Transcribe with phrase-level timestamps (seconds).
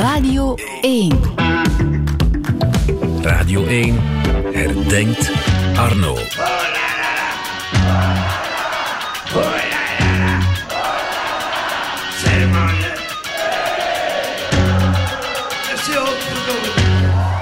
[0.00, 1.10] Radio 1.
[3.22, 4.00] Radio 1
[4.54, 5.30] herdenkt
[5.76, 6.16] Arno.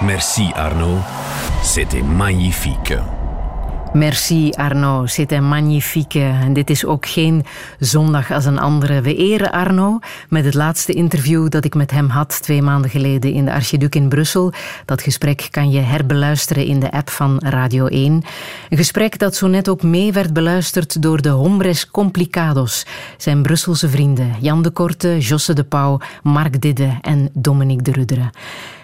[0.03, 1.05] Merci Arno,
[1.63, 3.18] c'était magnifique.
[3.93, 6.20] Merci Arno, c'était magnifique.
[6.20, 7.45] En dit is ook geen
[7.79, 9.00] zondag als een andere.
[9.00, 9.98] We eren Arno
[10.29, 13.95] met het laatste interview dat ik met hem had twee maanden geleden in de Archiduc
[13.95, 14.52] in Brussel.
[14.84, 18.23] Dat gesprek kan je herbeluisteren in de app van Radio 1.
[18.69, 23.88] Een gesprek dat zo net ook mee werd beluisterd door de Hombres Complicados, zijn Brusselse
[23.88, 28.30] vrienden Jan de Korte, Josse de Pauw, Mark Didde en Dominique de Rudere.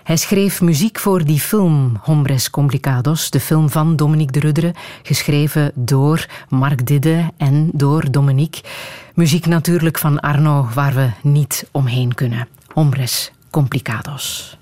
[0.04, 5.72] Hij schreef muziek voor die film Hombres Complicados, de film van Dominique de Rudere, geschreven
[5.74, 8.62] door Mark Didde en door Dominique.
[9.14, 12.48] Muziek natuurlijk van Arno, waar we niet omheen kunnen.
[12.72, 14.56] Hombres Complicados.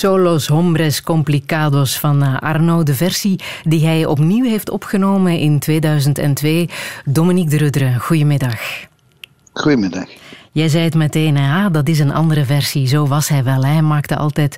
[0.00, 2.82] Solos Hombres Complicados van eh, Arno.
[2.82, 6.68] De versie die hij opnieuw heeft opgenomen in 2002.
[7.04, 8.60] Dominique de Rudre, goedemiddag.
[9.52, 10.04] Goedemiddag.
[10.52, 12.86] Jij zei het meteen, ja, dat is een andere versie.
[12.86, 13.64] Zo was hij wel.
[13.64, 14.56] Hij maakte altijd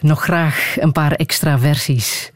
[0.00, 2.32] nog graag een paar extra versies.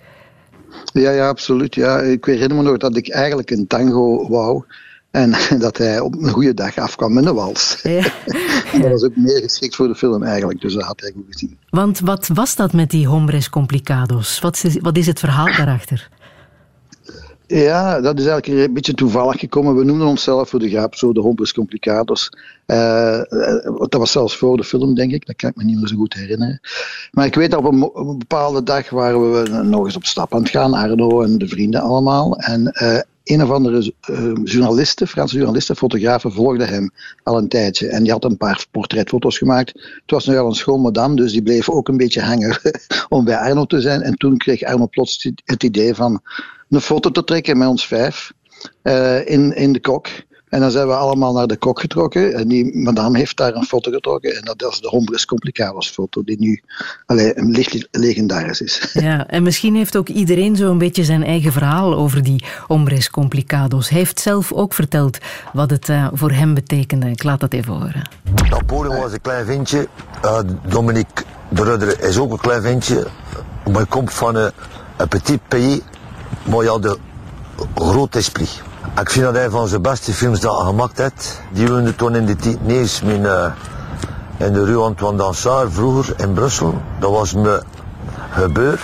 [0.93, 1.75] Ja, ja, absoluut.
[1.75, 1.99] Ja.
[2.01, 4.65] Ik herinner me nog dat ik eigenlijk een tango wou.
[5.11, 7.79] En dat hij op een goede dag afkwam met een wals.
[7.83, 8.03] Ja.
[8.83, 11.59] dat was ook meer geschikt voor de film eigenlijk, dus dat had hij goed gezien.
[11.71, 14.41] Want wat was dat met die hombres complicados?
[14.41, 16.09] Wat is, wat is het verhaal daarachter?
[17.47, 19.77] Ja, dat is eigenlijk een beetje toevallig gekomen.
[19.77, 22.33] We noemden onszelf voor de grap zo de hombres complicados.
[22.67, 23.21] Uh,
[23.89, 25.27] dat was zelfs voor de film, denk ik.
[25.27, 26.61] Dat kan ik me niet meer zo goed herinneren.
[27.11, 30.05] Maar ik weet dat op een, op een bepaalde dag waren we nog eens op
[30.05, 30.75] stap aan het gaan.
[30.75, 32.39] Arno en de vrienden allemaal.
[32.39, 36.91] En uh, een of andere uh, journalisten, Franse journalisten, fotografen, volgden hem
[37.23, 37.89] al een tijdje.
[37.89, 39.73] En die had een paar portretfoto's gemaakt.
[39.73, 42.59] Het was nu al een schoon madame, dus die bleef ook een beetje hangen
[43.09, 44.03] om bij Arno te zijn.
[44.03, 46.23] En toen kreeg Arno plots het idee van
[46.69, 48.33] een foto te trekken met ons vijf
[48.83, 50.09] uh, in, in de kok.
[50.51, 52.35] En dan zijn we allemaal naar de kok getrokken.
[52.35, 54.37] En die madame heeft daar een foto getrokken.
[54.37, 56.63] En dat is de Hombres Complicados foto, die nu
[57.07, 58.79] allee, een licht legendarisch is.
[59.01, 63.89] Ja, en misschien heeft ook iedereen zo'n beetje zijn eigen verhaal over die Hombres Complicados.
[63.89, 65.19] Hij heeft zelf ook verteld
[65.53, 67.11] wat het uh, voor hem betekende.
[67.11, 68.09] Ik laat dat even horen.
[68.51, 69.89] Napoleon was een klein ventje.
[70.25, 70.39] Uh,
[70.69, 73.07] Dominique de Rudder is ook een klein ventje.
[73.73, 74.53] Maar komt van een,
[74.97, 75.81] een petit pays.
[76.45, 76.99] Maar ja, de
[77.75, 78.63] groot esprit.
[79.01, 81.43] Ik vind dat hij van zijn beste films dat hij gemaakt heeft.
[81.53, 83.27] Die woonde toen in de niet eens in,
[84.37, 86.81] in de Rue Antoine Dansard, vroeger in Brussel.
[86.99, 87.63] Dat was me
[88.31, 88.81] gebeurd.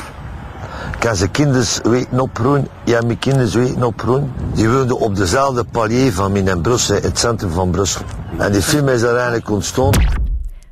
[0.96, 2.69] Ik heb zijn kinders weten oproen.
[2.84, 4.32] Ja, mijn kinders weten oproen.
[4.54, 8.02] Die woonden op dezelfde palier van mij in Brussel, het centrum van Brussel.
[8.38, 9.90] En die film is er eigenlijk ontstaan.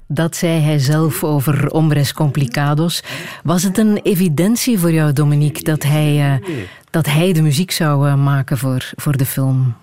[0.06, 3.03] Dat zei hij zelf over Hombres Complicados.
[3.43, 8.08] Was het een evidentie voor jou, Dominique, dat hij, uh, dat hij de muziek zou
[8.08, 9.75] uh, maken voor, voor de film?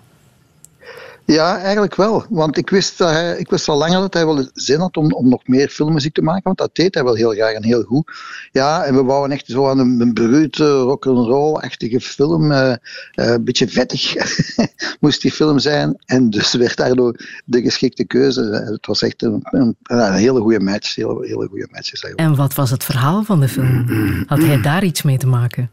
[1.24, 2.24] Ja, eigenlijk wel.
[2.28, 5.12] Want ik wist, dat hij, ik wist al langer dat hij wel zin had om,
[5.12, 6.42] om nog meer filmmuziek te maken.
[6.42, 8.12] Want dat deed hij wel heel graag en heel goed.
[8.52, 12.52] Ja, en we wouden echt zo aan een, een brute rock'n'roll-achtige film.
[12.52, 12.76] Uh, uh,
[13.14, 14.14] een beetje vettig
[15.00, 15.96] moest die film zijn.
[16.06, 18.40] En dus werd daardoor de geschikte keuze.
[18.72, 20.94] Het was echt een, een, een hele goede match.
[20.94, 23.86] Hele, hele goede match is en wat was het verhaal van de film?
[24.26, 25.70] Had hij daar iets mee te maken?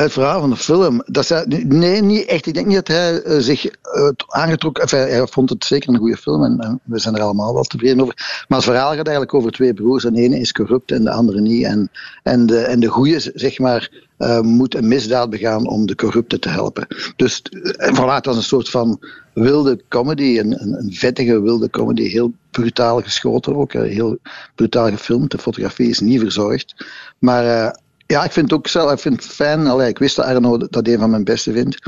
[0.00, 1.02] Het verhaal van de film.
[1.06, 2.46] Dat zei, nee, niet echt.
[2.46, 4.98] Ik denk niet dat hij uh, zich uh, aangetrokken...
[4.98, 8.44] Hij vond het zeker een goede film en, we zijn er allemaal wel tevreden over.
[8.48, 10.04] Maar het verhaal gaat eigenlijk over twee broers.
[10.04, 11.64] En de ene is corrupt en de andere niet.
[11.64, 11.90] En,
[12.22, 16.38] en, de, en de goede, zeg maar, uh, moet een misdaad begaan om de corrupte
[16.38, 16.86] te helpen.
[17.16, 17.42] Dus
[17.76, 18.98] en voilà, het was een soort van
[19.32, 20.38] wilde comedy.
[20.38, 22.08] Een, een, een vettige wilde comedy.
[22.08, 23.72] Heel brutaal geschoten ook.
[23.72, 24.18] Heel
[24.54, 25.30] brutaal gefilmd.
[25.30, 26.86] De fotografie is niet verzorgd.
[27.18, 27.78] Maar
[28.10, 29.66] ja, ik vind het ook zelf, ik vind het fijn.
[29.66, 31.78] Allee, ik wist dat Arno dat een van mijn beste vindt.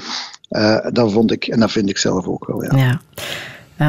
[0.50, 2.64] Uh, dat vond ik, en dat vind ik zelf ook wel.
[2.64, 2.76] Ja.
[2.76, 3.00] ja.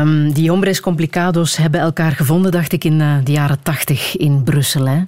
[0.02, 4.44] Um, die hombres complicados hebben elkaar gevonden, dacht ik, in uh, de jaren tachtig in
[4.44, 4.88] Brussel.
[4.88, 5.04] Hè?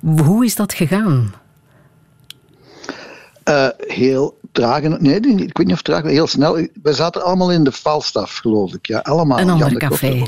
[0.00, 1.34] Hoe is dat gegaan?
[3.48, 4.82] Uh, heel traag.
[4.82, 6.54] Nee, ik weet niet of traag, heel snel.
[6.82, 8.86] We zaten allemaal in de Falstaff, geloof ik.
[8.86, 9.38] Ja, allemaal.
[9.38, 10.22] Een ander café.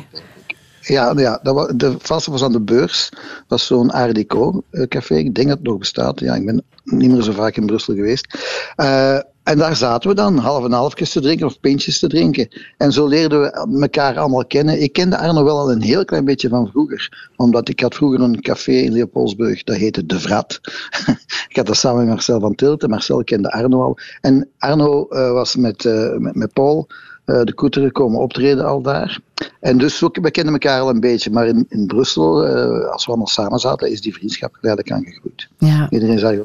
[0.89, 3.09] Ja, ja dat de Falstaff was aan de beurs.
[3.11, 5.15] Dat was zo'n Art Deco eh, café.
[5.15, 6.21] Ik denk dat het nog bestaat.
[6.21, 8.39] Ja, ik ben niet meer zo vaak in Brussel geweest.
[8.77, 12.49] Uh, en daar zaten we dan, half en halfjes te drinken of pintjes te drinken.
[12.77, 14.83] En zo leerden we elkaar allemaal kennen.
[14.83, 17.31] Ik kende Arno wel al een heel klein beetje van vroeger.
[17.37, 20.61] Omdat ik had vroeger een café in Leopoldsburg, dat heette De Vrat.
[21.49, 22.91] ik had dat samen met Marcel van Tilten.
[22.91, 23.99] Marcel kende Arno al.
[24.21, 25.85] En Arno uh, was met,
[26.19, 26.89] met, met Paul
[27.29, 29.21] de Koeteren komen optreden al daar.
[29.61, 33.09] En dus we kennen elkaar al een beetje, maar in, in Brussel, uh, als we
[33.09, 35.49] allemaal samen zaten, is die vriendschap geleidelijk aangegroeid.
[35.59, 35.91] Ja.
[35.91, 36.43] Iedereen zei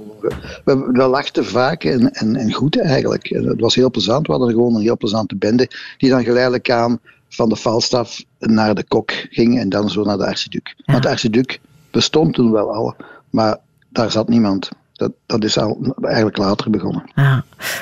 [0.64, 3.30] we, we lachten vaak en, en, en goed eigenlijk.
[3.30, 6.72] En het was heel plezant, we hadden gewoon een heel plezante bende, die dan geleidelijk
[6.72, 7.00] aan
[7.30, 10.74] van de Falstaff naar de Kok ging en dan zo naar de Archiduc.
[10.78, 10.92] Ja.
[10.92, 11.60] Want de Archiduc
[11.92, 12.96] bestond toen wel al,
[13.30, 13.58] maar
[13.90, 14.70] daar zat niemand.
[14.94, 17.04] Dat, dat is al eigenlijk later begonnen.
[17.14, 17.38] Ah.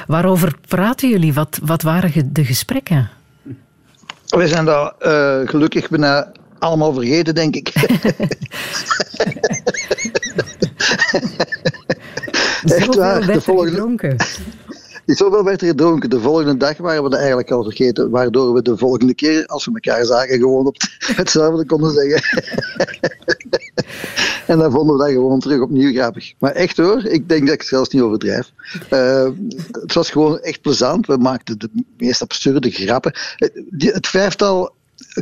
[0.07, 1.33] Waarover praten jullie?
[1.33, 3.09] Wat, wat waren de gesprekken?
[4.27, 7.67] We zijn daar uh, gelukkig bijna allemaal vergeten, denk ik.
[12.63, 13.25] Echt waar.
[13.25, 13.71] De volgende...
[13.71, 14.15] gedronken.
[15.05, 16.09] Zoveel werd er gedronken.
[16.09, 18.09] De volgende dag waren we dat eigenlijk al vergeten.
[18.09, 20.75] Waardoor we de volgende keer, als we elkaar zagen, gewoon op
[21.15, 22.43] hetzelfde konden zeggen.
[24.51, 26.33] En dan vonden we dat gewoon terug opnieuw grappig.
[26.39, 28.51] Maar echt hoor, ik denk dat ik het zelfs niet overdrijf.
[28.93, 29.29] Uh,
[29.71, 31.07] het was gewoon echt plezant.
[31.07, 33.13] We maakten de meest absurde grappen.
[33.77, 34.73] Het vijftal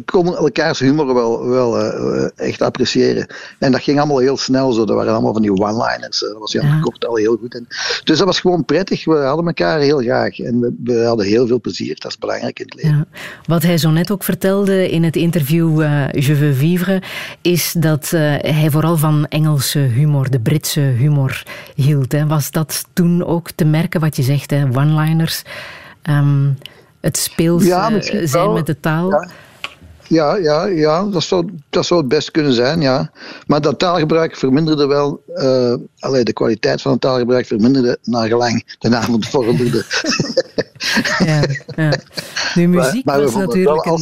[0.05, 3.27] konden elkaars humor wel, wel uh, echt appreciëren.
[3.59, 4.85] En dat ging allemaal heel snel zo.
[4.85, 6.19] Dat waren allemaal van die one-liners.
[6.19, 6.79] Dat was Jan ja.
[6.79, 7.55] Kort al heel goed.
[7.55, 7.67] En,
[8.03, 9.05] dus dat was gewoon prettig.
[9.05, 10.39] We hadden elkaar heel graag.
[10.39, 11.95] En we, we hadden heel veel plezier.
[11.99, 12.97] Dat is belangrijk in het leven.
[12.97, 13.19] Ja.
[13.45, 17.01] Wat hij zo net ook vertelde in het interview uh, Je veux vivre,
[17.41, 21.43] is dat uh, hij vooral van Engelse humor, de Britse humor
[21.75, 22.11] hield.
[22.11, 22.27] Hè.
[22.27, 25.43] Was dat toen ook te merken wat je zegt, one-liners?
[26.09, 26.57] Um,
[27.01, 29.11] het speels ja, zijn met de taal?
[29.11, 29.29] Ja.
[30.09, 33.11] Ja, ja, ja dat, zou, dat zou het best kunnen zijn, ja.
[33.47, 38.75] Maar dat taalgebruik verminderde wel, uh, allee, de kwaliteit van het taalgebruik verminderde naar gelang
[38.79, 39.85] de avond vorderde.
[41.25, 41.41] ja,
[41.75, 41.93] ja.
[42.55, 43.85] Nu, muziek maar, maar was natuurlijk.
[43.85, 43.99] Wel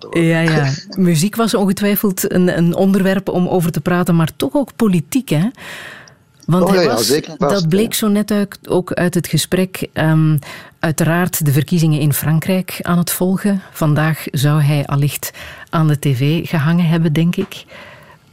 [0.00, 0.22] worden.
[0.22, 0.72] Ja, ja.
[0.96, 5.48] Muziek was ongetwijfeld een, een onderwerp om over te praten, maar toch ook politiek, hè?
[6.52, 9.88] Want oh, ja, was, dat bleek zo net uit, ook uit het gesprek.
[9.92, 10.38] Um,
[10.78, 13.62] uiteraard de verkiezingen in Frankrijk aan het volgen.
[13.72, 15.30] Vandaag zou hij allicht
[15.70, 17.64] aan de tv gehangen hebben, denk ik.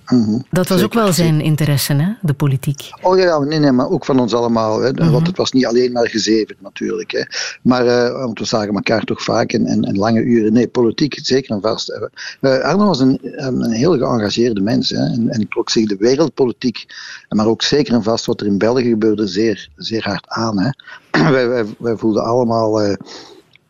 [0.10, 0.40] Mhm.
[0.52, 2.14] Dat was ook wel zijn interesse, hè?
[2.22, 2.90] de politiek.
[3.02, 4.80] Oh ja, nee, nee, maar ook van ons allemaal.
[4.80, 4.92] Hè.
[4.92, 5.12] Mhm.
[5.12, 7.12] Want het was niet alleen maar gezeven natuurlijk.
[7.12, 7.24] Hè.
[7.62, 10.54] Maar uh, want we zagen elkaar toch vaak in, in, lange uren.
[10.54, 12.00] Nee, politiek zeker en vast.
[12.42, 14.90] Uh, Arno was een, een heel geëngageerde mens.
[14.90, 15.06] Hè.
[15.06, 16.86] En, en trok zich de wereldpolitiek,
[17.30, 20.60] maar ook zeker en vast wat er in België gebeurde, zeer, zeer hard aan.
[20.60, 20.70] Hè.
[21.32, 22.86] wij, wij, wij voelden allemaal.
[22.86, 22.94] Uh,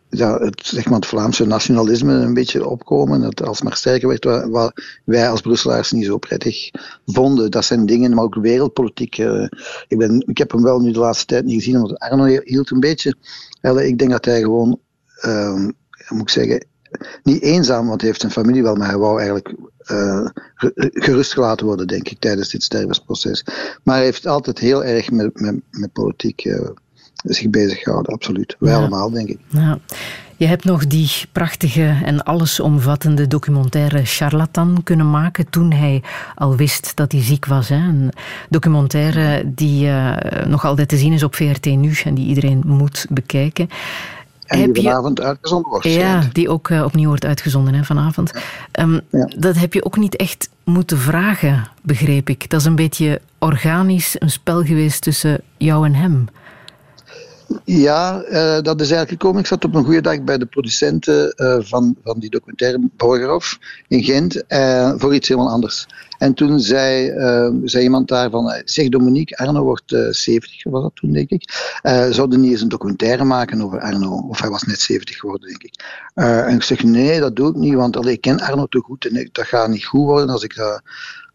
[0.10, 3.22] ja, het, zeg maar, het Vlaamse nationalisme een beetje opkomen.
[3.22, 6.70] Dat alsmaar sterker werd, wat, wij als Brusselaars niet zo prettig
[7.06, 7.52] vonden.
[7.52, 9.18] Dat zijn dingen, maar ook wereldpolitiek.
[9.18, 9.48] Uh,
[9.88, 12.72] ik, ben, ik heb hem wel nu de laatste tijd niet gezien, want Arno hield
[12.72, 13.16] een beetje.
[13.62, 14.80] ik denk dat hij gewoon,
[15.26, 15.68] uh,
[16.10, 16.66] moet ik zeggen,
[17.24, 19.54] niet eenzaam, want hij heeft zijn familie wel, maar hij wou eigenlijk
[19.92, 20.28] uh,
[21.06, 23.46] gerust gelaten worden, denk ik, tijdens dit stervensproces.
[23.84, 26.70] Maar hij heeft altijd heel erg met, met, met politiek uh,
[27.24, 28.56] zich bezig gehouden, absoluut.
[28.60, 29.40] Wij allemaal, denk ik.
[29.48, 29.80] Ja.
[30.40, 36.04] Je hebt nog die prachtige en allesomvattende documentaire Charlatan kunnen maken toen hij
[36.36, 37.70] al wist dat hij ziek was.
[37.70, 37.76] Hè?
[37.76, 38.12] Een
[38.50, 40.16] documentaire die uh,
[40.48, 43.70] nog altijd te zien is op VRT Nu en die iedereen moet bekijken.
[44.46, 45.86] En die vanavond uitgezonden wordt.
[45.86, 48.32] Ja, die ook uh, opnieuw wordt uitgezonden hè, vanavond.
[48.80, 49.30] Um, ja.
[49.38, 52.50] Dat heb je ook niet echt moeten vragen, begreep ik.
[52.50, 56.28] Dat is een beetje organisch een spel geweest tussen jou en hem.
[57.66, 59.40] Ja, uh, dat is eigenlijk gekomen.
[59.40, 63.60] Ik zat op een goede dag bij de producenten uh, van, van die documentaire Borgerhof
[63.88, 65.88] in Gent uh, voor iets helemaal anders.
[66.18, 67.14] En toen zei,
[67.64, 71.74] zei iemand daar van, zeg Dominique, Arno wordt 70, was dat toen denk ik.
[72.10, 74.26] zouden niet eens een documentaire maken over Arno?
[74.30, 75.84] Of hij was net 70 geworden denk ik.
[76.14, 79.06] en ik zeg, nee, dat doe ik niet, want allee, ik ken Arno te goed
[79.06, 80.82] en dat gaat niet goed worden als ik dat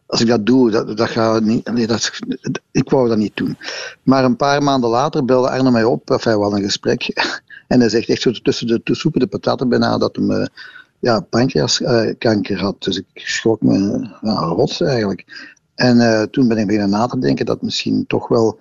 [0.07, 2.11] als ik dat doe, dat, dat gaat niet, nee, dat,
[2.71, 3.57] ik wou dat niet doen.
[4.03, 7.03] Maar een paar maanden later belde Arno mij op, of hij wel een gesprek.
[7.69, 10.49] En hij zegt echt zo tussen de, de de pataten bijna dat hij
[10.99, 12.83] ja, pancreaskanker had.
[12.83, 15.53] Dus ik schrok me ja, rot eigenlijk.
[15.75, 18.59] En uh, toen ben ik beginnen na te denken dat misschien toch wel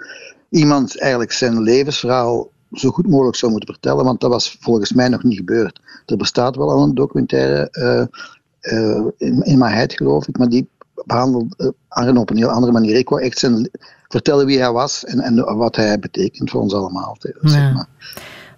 [0.50, 5.10] iemand eigenlijk zijn levensverhaal zo goed mogelijk zou moeten vertellen, want dat was volgens mij
[5.10, 5.82] nog niet gebeurd.
[6.06, 7.68] Er bestaat wel al een documentaire
[8.62, 10.70] uh, in, in mijn heid, geloof ik, maar die
[11.06, 12.96] behandeld uh, Arno op een heel andere manier.
[12.96, 13.70] Ik wou echt zijn,
[14.08, 17.18] vertellen wie hij was en, en wat hij betekent voor ons allemaal.
[17.42, 17.88] Zeg maar.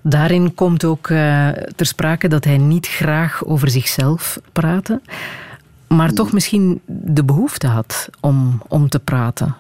[0.02, 5.02] Daarin komt ook uh, ter sprake dat hij niet graag over zichzelf praatte,
[5.88, 9.56] maar toch misschien de behoefte had om, om te praten.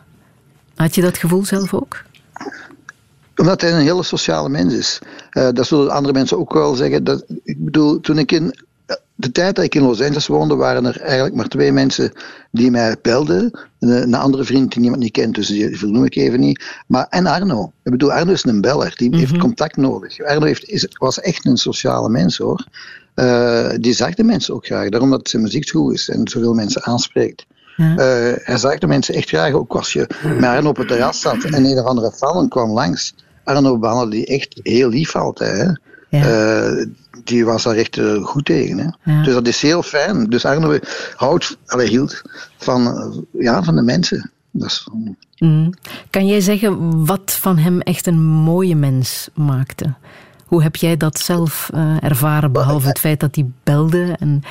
[0.75, 2.03] Had je dat gevoel zelf ook?
[3.35, 4.99] Omdat hij een hele sociale mens is.
[5.31, 7.03] Uh, dat zullen andere mensen ook wel zeggen.
[7.03, 8.55] Dat, ik bedoel, toen ik in
[9.15, 12.11] de tijd dat ik in Los Angeles woonde, waren er eigenlijk maar twee mensen
[12.51, 13.59] die mij belden.
[13.79, 16.63] Een, andere vriend die niemand niet kent, dus die vernoem ik even niet.
[16.87, 17.71] Maar, en Arno.
[17.83, 19.41] Ik bedoel, Arno is een beller, die heeft mhm.
[19.41, 20.23] contact nodig.
[20.23, 22.65] Arno heeft, is, was echt een sociale mens hoor.
[23.15, 26.53] Uh, die zag de mensen ook graag, daarom dat zijn muziek goed is en zoveel
[26.53, 27.45] mensen aanspreekt.
[27.75, 27.91] Ja.
[27.91, 31.19] Uh, hij zag de mensen echt graag, ook als je met Arno op het terras
[31.19, 33.15] zat en een of andere fan kwam langs.
[33.43, 35.57] Arno behandelde die echt heel lief altijd.
[35.57, 35.71] Hè.
[36.17, 36.69] Ja.
[36.69, 36.85] Uh,
[37.25, 38.77] die was daar echt uh, goed tegen.
[38.99, 39.21] Hè.
[39.23, 40.25] Dus dat is heel fijn.
[40.25, 40.77] Dus Arno
[41.15, 42.21] houdt, allee, hield
[42.57, 44.31] van, uh, ja, van de mensen.
[44.51, 44.87] Dat is,
[45.37, 45.73] mm.
[46.09, 49.93] Kan jij zeggen wat van hem echt een mooie mens maakte?
[50.45, 54.15] Hoe heb jij dat zelf ervaren, behalve het feit dat hij belde?
[54.19, 54.43] En...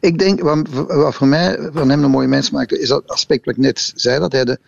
[0.00, 3.44] Ik denk, wat, wat voor mij van hem een mooie mens maakte, is dat aspect
[3.44, 4.58] wat ik net zei, dat hij de,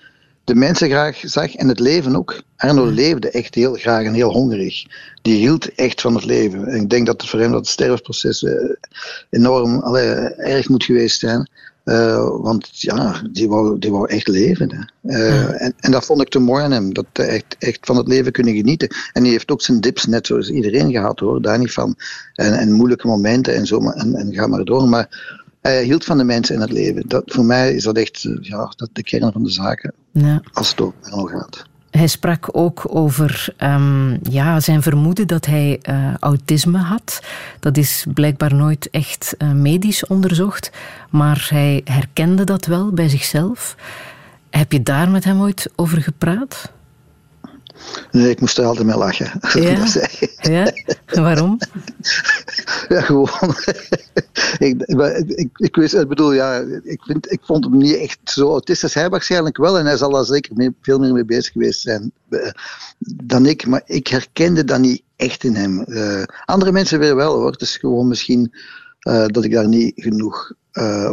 [0.49, 2.43] de mensen graag zag en het leven ook.
[2.57, 4.87] Arno leefde echt heel graag en heel hongerig.
[5.23, 6.67] Die hield echt van het leven.
[6.67, 8.53] En ik denk dat het voor hem dat sterfproces uh,
[9.31, 11.51] enorm allee, erg moet geweest zijn.
[11.85, 14.93] Uh, want ja, die wou, die wou echt leven.
[15.03, 16.95] Uh, en, en dat vond ik te mooi aan hem.
[16.95, 18.89] Dat hij echt, echt van het leven kunnen genieten.
[19.13, 21.43] En hij heeft ook zijn dips net zoals iedereen gehad hoor.
[21.43, 21.97] Daar niet van.
[22.35, 23.91] En, en moeilijke momenten en zo.
[23.91, 24.89] En, en ga maar door.
[24.89, 27.03] Maar hij hield van de mensen in het leven.
[27.07, 29.93] Dat, voor mij is dat echt ja, dat de kern van de zaken.
[30.13, 30.41] Ja.
[30.53, 30.81] Als het
[31.13, 31.67] over gaat.
[31.91, 37.21] Hij sprak ook over um, ja, zijn vermoeden dat hij uh, autisme had.
[37.61, 40.71] Dat is blijkbaar nooit echt uh, medisch onderzocht,
[41.11, 43.77] maar hij herkende dat wel bij zichzelf.
[44.51, 46.73] Heb je daar met hem ooit over gepraat?
[48.11, 49.41] Nee, ik moest er altijd mee lachen.
[49.53, 49.87] Ja?
[50.41, 50.73] ja?
[51.07, 51.59] Waarom?
[52.89, 53.29] ja, gewoon.
[54.59, 58.51] ik, ik, ik, wist, ik bedoel, ja, ik, vind, ik vond hem niet echt zo
[58.51, 58.95] autistisch.
[58.95, 62.13] Hij waarschijnlijk wel en hij zal daar zeker mee, veel meer mee bezig geweest zijn
[62.31, 62.51] uh,
[62.99, 63.67] dan ik.
[63.67, 65.85] Maar ik herkende dat niet echt in hem.
[65.87, 67.51] Uh, andere mensen weer wel hoor.
[67.51, 68.53] Het is gewoon misschien
[69.09, 71.13] uh, dat ik daar niet genoeg uh,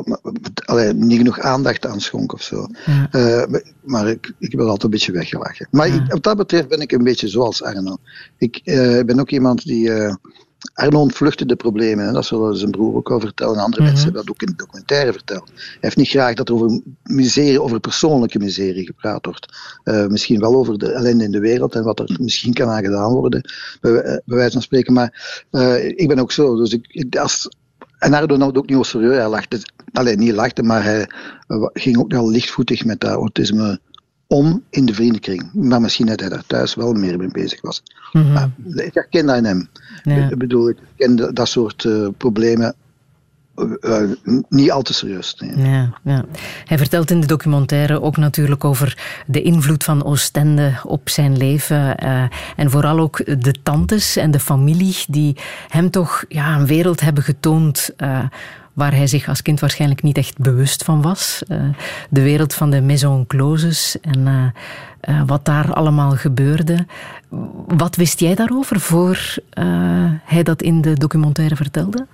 [0.65, 2.67] allee, niet genoeg aandacht aan schonk of zo.
[2.85, 3.09] Ja.
[3.11, 5.67] Uh, maar ik, ik heb altijd een beetje weggelachen.
[5.71, 5.93] Maar ja.
[5.93, 7.97] ik, wat dat betreft ben ik een beetje zoals Arno.
[8.37, 9.91] Ik uh, ben ook iemand die
[10.73, 12.05] Arno ontvluchtte de problemen.
[12.05, 12.11] Hè.
[12.11, 13.55] Dat zullen zijn broer ook al vertellen.
[13.55, 13.91] En andere Mhm.
[13.91, 15.51] mensen hebben dat ook in de documentaire verteld.
[15.55, 19.53] Hij heeft niet graag dat er over miserie, over persoonlijke miserie gepraat wordt.
[19.83, 22.83] Eh, misschien wel over de ellende in de wereld en wat er misschien kan aan
[22.83, 23.41] gedaan worden,
[23.81, 24.93] bij, eh, bij wijze van spreken.
[24.93, 26.55] Maar eh, ik ben ook zo.
[26.55, 27.49] Dus ik, als,
[28.05, 29.15] en nam het ook niet zo serieus.
[29.15, 29.59] Hij lachte,
[29.91, 31.09] alleen niet lachte, maar hij
[31.73, 33.79] ging ook wel lichtvoetig met dat autisme
[34.27, 35.49] om in de vriendenkring.
[35.53, 37.83] Maar misschien dat hij daar thuis wel meer mee bezig was.
[38.11, 38.33] Mhm.
[38.33, 39.69] Maar ik herken dat in hem.
[40.03, 40.29] Ja.
[40.29, 42.75] Ik bedoel, ik ken dat, dat soort eh, problemen
[43.55, 44.09] eh, eh,
[44.49, 45.35] niet al te serieus.
[45.55, 46.25] Ja, ja.
[46.65, 48.97] Hij vertelt in de documentaire ook natuurlijk over
[49.27, 51.97] de invloed van Oostende op zijn leven.
[51.97, 52.23] eh,
[52.55, 57.23] en vooral ook de tantes en de familie die hem toch ja, een wereld hebben
[57.23, 57.89] getoond.
[58.73, 61.43] waar hij zich als kind waarschijnlijk niet echt bewust van was.
[62.09, 64.53] De wereld van de maison closes en
[65.25, 66.85] wat daar allemaal gebeurde.
[67.67, 69.35] Wat wist jij daarover voor
[70.23, 72.07] hij dat in de documentaire vertelde?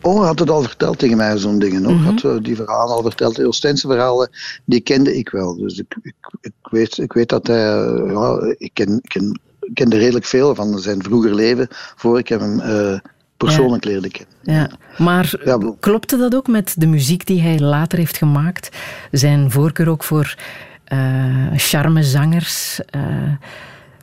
[0.00, 1.86] Oh, had het al verteld tegen mij, zo'n dingen.
[1.86, 2.00] Ook.
[2.00, 3.36] Had eh, die verhalen al verteld.
[3.36, 4.30] De Oostense verhalen,
[4.64, 5.56] die kende ik wel.
[5.56, 7.66] Dus ik, ik, ik, weet, ik weet dat hij...
[8.06, 9.40] Ja, ik, ken, ken,
[9.72, 12.98] kende redelijk veel van zijn vroeger leven, voor ik hem eh,
[13.36, 14.34] persoonlijk leerde kennen.
[14.42, 18.68] Ja, maar Ja, klopte dat ook met de muziek die hij later heeft gemaakt?
[19.10, 20.36] Zijn voorkeur ook voor
[20.84, 23.02] eh charmezangers, eh,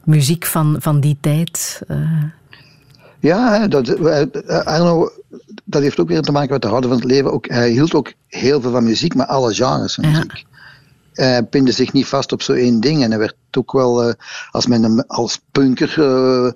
[0.03, 1.81] muziek van, van die tijd?
[3.33, 3.37] Eh.
[3.59, 5.09] Ja, dat, eh, Arno,
[5.63, 7.31] dat heeft ook weer te maken met de houden van het leven.
[7.31, 10.45] Ook, hij hield ook heel veel van muziek, maar alle genres van muziek.
[11.13, 13.03] Hij pinde zich niet vast op zo één ding.
[13.03, 14.13] En hij werd ook wel, eh,
[14.51, 16.53] als men hem als punker eh, eh,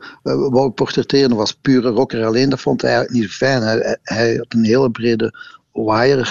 [0.49, 3.61] wou portretteren, of als pure rocker alleen, dat vond hij eigenlijk niet fijn.
[3.61, 5.33] Hij, hij- hij had een hele brede
[5.73, 6.25] wire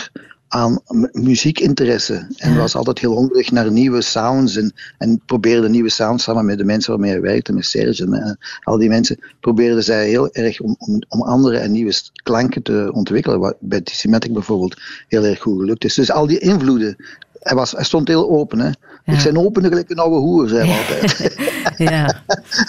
[0.49, 2.27] aan mu- muziekinteresse.
[2.37, 4.57] En was altijd heel hongerig naar nieuwe sounds.
[4.57, 8.13] En, en probeerde nieuwe sounds samen met de mensen waarmee hij werkte, met Serge en
[8.13, 12.63] eh, al die mensen, probeerden zij heel erg om, om, om andere en nieuwe klanken
[12.63, 13.39] te ontwikkelen.
[13.41, 14.77] Wat bij Decimatic bijvoorbeeld
[15.09, 15.95] heel erg goed gelukt is.
[15.95, 16.97] Dus al die invloeden.
[17.39, 18.59] Hij, was, hij stond heel open.
[18.59, 18.69] Hè?
[19.05, 21.37] Ik ben open gelijk een oude hoer, zei hij altijd.
[21.77, 22.23] ja.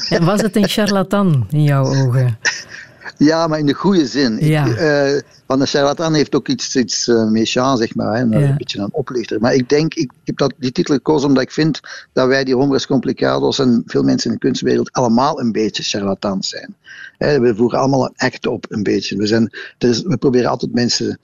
[0.09, 2.37] En was het een charlatan in jouw ogen?
[3.19, 4.45] Ja, maar in de goede zin.
[4.45, 4.65] Ja.
[4.65, 8.15] Ik, eh, want een charlatan heeft ook iets, iets uh, méchants, zeg maar.
[8.15, 8.19] Hè?
[8.19, 8.49] Ja.
[8.49, 9.39] Een beetje een oplichter.
[9.39, 11.79] Maar ik denk, ik, heb dat, die titel gekozen omdat ik vind
[12.13, 16.49] dat wij, die hombres complicados en veel mensen in de kunstwereld, allemaal een beetje charlatans
[16.49, 16.75] zijn.
[17.17, 19.17] Hè, we voeren allemaal een act op, een beetje.
[19.17, 21.19] We, zijn, we proberen altijd mensen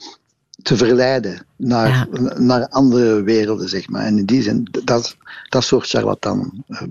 [0.61, 2.07] te verleiden naar, Ja.
[2.37, 4.05] naar andere werelden, zeg maar.
[4.05, 5.17] En in die zin, dat,
[5.49, 6.81] dat soort charlatan uh,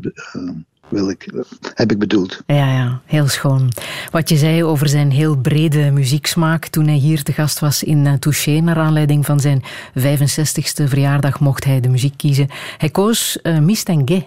[0.88, 1.32] wil ik,
[1.74, 2.42] heb ik bedoeld.
[2.46, 3.72] Ja, ja, heel schoon.
[4.10, 8.04] Wat je zei over zijn heel brede muzieksmaak toen hij hier te gast was in
[8.04, 9.62] uh, Touché, naar aanleiding van zijn
[9.98, 12.48] 65ste verjaardag mocht hij de muziek kiezen.
[12.78, 14.26] Hij koos uh, Mistengue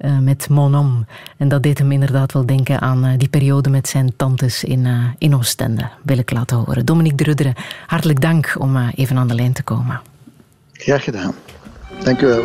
[0.00, 1.04] uh, met Mon Homme.
[1.36, 4.84] En dat deed hem inderdaad wel denken aan uh, die periode met zijn tantes in,
[4.84, 5.88] uh, in Oostende.
[6.02, 6.86] Wil ik laten horen.
[6.86, 7.54] Dominique de Rudderen,
[7.86, 10.00] hartelijk dank om even aan de lijn te komen.
[10.72, 11.34] Graag gedaan.
[12.04, 12.44] Dank u wel.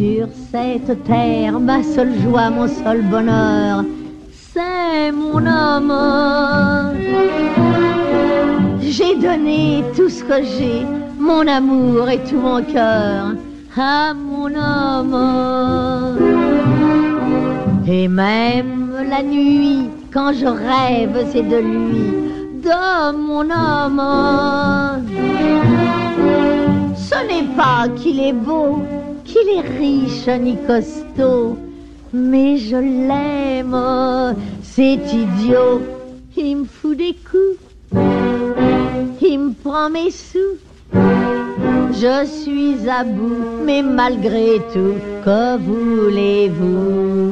[0.00, 3.84] Sur cette terre, ma seule joie, mon seul bonheur,
[4.32, 5.92] c'est mon homme.
[8.80, 10.86] J'ai donné tout ce que j'ai,
[11.18, 13.34] mon amour et tout mon cœur
[13.76, 16.16] à mon homme.
[17.86, 22.06] Et même la nuit, quand je rêve, c'est de lui,
[22.64, 24.02] de mon homme.
[26.96, 28.82] Ce n'est pas qu'il est beau,
[29.30, 31.56] qu'il est riche ni costaud,
[32.12, 33.76] mais je l'aime,
[34.62, 35.80] c'est idiot.
[36.36, 37.58] Il me fout des coups,
[39.22, 40.56] il me prend mes sous.
[41.92, 47.30] Je suis à bout, mais malgré tout, que voulez-vous?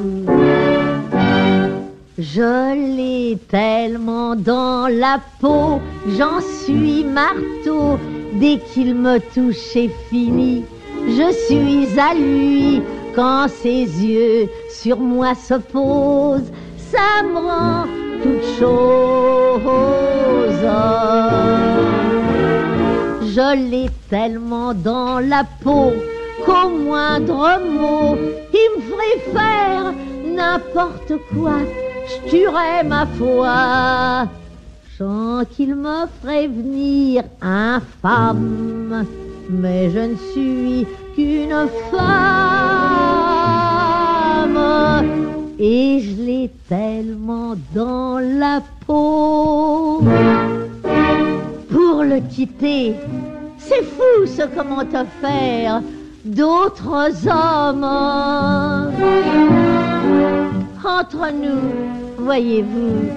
[2.18, 5.80] Je l'ai tellement dans la peau,
[6.16, 7.98] j'en suis marteau.
[8.34, 10.64] Dès qu'il me touche, c'est fini.
[11.08, 12.82] Je suis à lui
[13.14, 16.52] quand ses yeux sur moi se posent.
[16.76, 17.86] Ça me rend
[18.22, 18.88] toute chose.
[23.22, 25.92] Je l'ai tellement dans la peau
[26.44, 28.16] qu'au moindre mot,
[28.52, 29.92] il me ferait faire
[30.24, 31.58] n'importe quoi.
[32.06, 34.28] Je tuerais ma foi.
[34.96, 39.06] Sans qu'il me ferait venir infâme,
[39.48, 41.98] mais je ne suis qu'une femme.
[45.58, 50.02] Et je l'ai tellement dans la peau.
[51.70, 52.94] Pour le quitter,
[53.58, 55.82] c'est fou ce comment te faire.
[56.24, 57.84] d'autres hommes.
[60.84, 63.08] Entre nous, voyez-vous,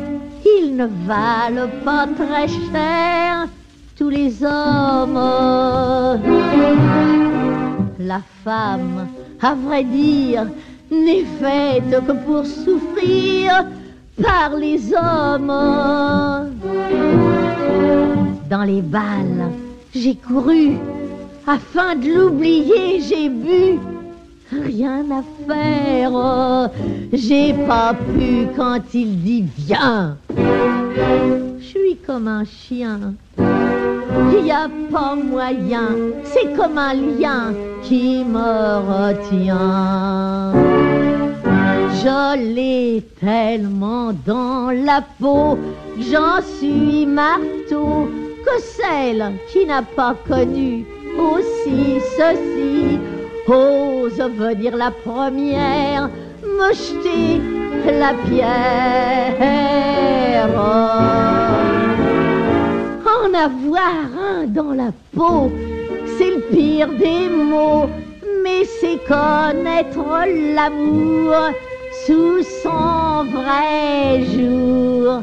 [0.46, 3.48] ils ne valent pas très cher,
[4.02, 5.20] tous les hommes.
[8.00, 9.08] La femme,
[9.40, 10.48] à vrai dire,
[10.90, 13.64] n'est faite que pour souffrir
[14.20, 15.54] par les hommes.
[18.50, 19.52] Dans les balles,
[19.94, 20.78] j'ai couru,
[21.46, 23.80] afin de l'oublier, j'ai bu.
[24.52, 26.72] Rien à faire,
[27.14, 30.18] j'ai pas pu quand il dit viens.
[31.60, 33.14] Je suis comme un chien,
[34.41, 35.89] n'y a pas moyen,
[36.24, 40.54] c'est comme un lien qui me retient.
[42.04, 45.58] Je l'ai tellement dans la peau,
[46.00, 48.10] j'en suis marteau,
[48.45, 50.86] que celle qui n'a pas connu
[51.17, 53.00] aussi ceci
[53.47, 56.10] ose venir la première
[56.43, 57.41] me jeter
[58.00, 59.38] la pierre.
[63.24, 65.52] En avoir un dans la peau,
[66.18, 67.88] c'est le pire des mots,
[68.44, 70.00] mais c'est connaître
[70.56, 71.36] l'amour
[72.06, 75.22] sous son vrai jour.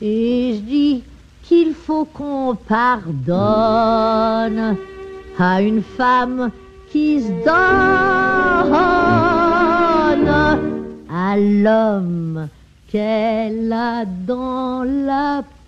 [0.00, 1.02] Et je dis
[1.42, 3.34] qu'il faut qu'on pardonne
[5.38, 6.50] à une femme
[6.92, 8.76] qui se donne
[11.10, 12.48] à l'homme
[12.88, 15.61] qu'elle a dans la peau.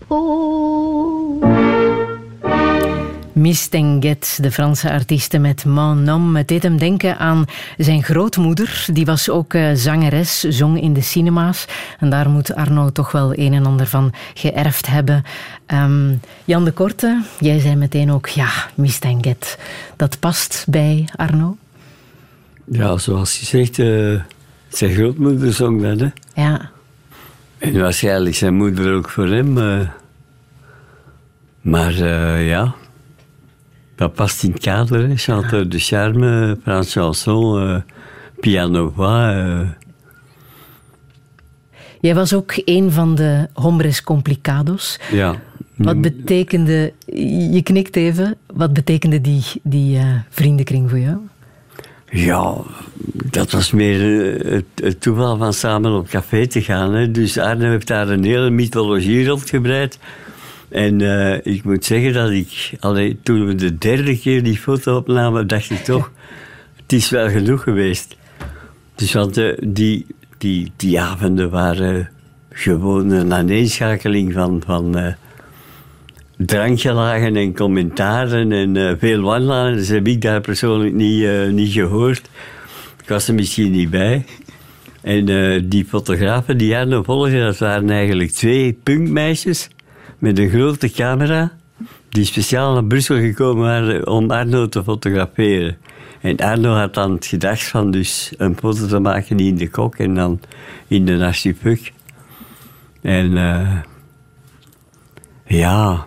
[3.33, 6.37] Mistenget, de Franse artieste met Mon Nom.
[6.37, 7.45] Het deed hem denken aan
[7.77, 8.87] zijn grootmoeder.
[8.93, 11.65] Die was ook uh, zangeres, zong in de cinema's.
[11.99, 15.25] En daar moet Arno toch wel een en ander van geërfd hebben.
[15.67, 19.59] Um, Jan de Korte, jij zei meteen ook, ja, Mistenget.
[19.97, 21.57] Dat past bij Arno?
[22.65, 24.21] Ja, zoals je zegt, uh,
[24.69, 26.43] zijn grootmoeder zong dat, hè?
[26.43, 26.71] Ja.
[27.59, 29.59] En waarschijnlijk zijn moeder ook voor hem.
[29.59, 29.81] Uh,
[31.65, 31.93] maar
[32.41, 32.75] ja...
[33.95, 35.17] Dat past in het kader, hè.
[35.17, 37.77] Chanteur de charme, Frans chanson, uh,
[38.41, 39.35] piano-voix.
[39.35, 39.61] Uh.
[42.01, 44.99] Jij was ook een van de hombres complicados.
[45.13, 45.35] Ja.
[45.77, 46.93] Wat betekende,
[47.51, 51.17] je knikt even, wat betekende die, die vriendenkring voor jou?
[52.11, 52.55] Ja,
[53.31, 54.01] dat was meer
[54.53, 56.95] het, het, toeval van samen op café te gaan.
[56.95, 57.11] Hè.
[57.11, 59.99] Dus Arne heeft daar een hele mythologie rondgebreid.
[60.75, 62.77] En uh, ik moet zeggen dat ik,
[63.23, 66.13] toen we de derde keer die foto opnamen, dacht ik toch,
[66.77, 68.17] het is wel genoeg geweest.
[68.95, 70.07] Dus want uh, die,
[70.39, 72.11] die, die avonden waren
[72.51, 75.13] gewoon een aaneenschakeling van, van uh,
[76.37, 82.31] drankgelagen en commentaren en veel one-liners heb ik daar persoonlijk niet, niet gehoord.
[83.03, 84.25] Ik was er misschien niet bij.
[85.01, 85.25] En
[85.69, 89.69] die fotografen die Arno volgden, dat waren eigenlijk twee punkmeisjes
[90.25, 91.53] met een grote camera
[92.09, 95.77] die speciaal naar Brussel gekomen waren om Arno te fotograferen.
[96.21, 99.97] En Arno had dan het gedacht van dus een foto te maken in de kok
[99.97, 100.41] en dan
[100.87, 101.93] in de archipuk.
[103.03, 103.77] En uh,
[105.47, 106.07] ja.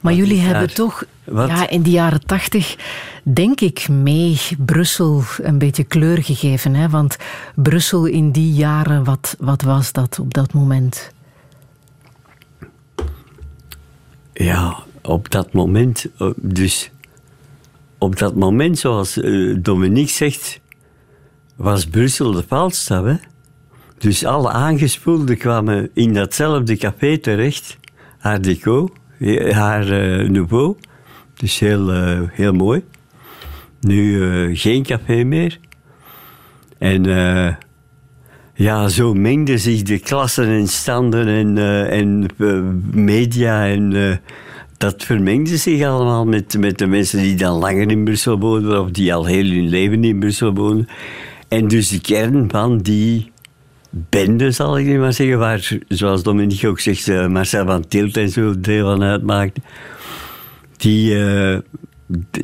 [0.00, 2.76] Maar jullie hebben toch ja, in de jaren tachtig,
[3.22, 6.74] denk ik, mee Brussel een beetje kleur gegeven.
[6.74, 6.88] Hè?
[6.88, 7.16] Want
[7.54, 11.12] Brussel in die jaren, wat, wat was dat op dat moment?
[14.32, 16.90] Ja, op dat moment, dus
[17.98, 20.60] op dat moment, zoals uh, Dominique zegt,
[21.56, 23.04] was Brussel de paalstaf.
[23.04, 23.16] Hè?
[23.98, 27.78] Dus alle aangespoelden kwamen in datzelfde café terecht.
[28.18, 28.88] Haar deco,
[29.50, 30.76] haar uh, nouveau.
[31.34, 31.88] Dus heel,
[32.26, 32.84] heel mooi.
[33.80, 35.58] Nu geen café meer.
[36.78, 37.02] En
[38.54, 42.62] ja, zo mengden zich de klassen en standen en, uh, en uh,
[42.92, 44.16] media en uh,
[44.76, 48.90] dat vermengde zich allemaal met, met de mensen die dan langer in Brussel wonen of
[48.90, 50.88] die al heel hun leven in Brussel wonen.
[51.48, 53.30] En dus de kern van die
[53.90, 58.60] bende, zal ik maar zeggen, waar, zoals Dominique ook zegt, Marcel van Tilt en zo
[58.60, 59.60] deel van uitmaakte,
[60.76, 61.16] die,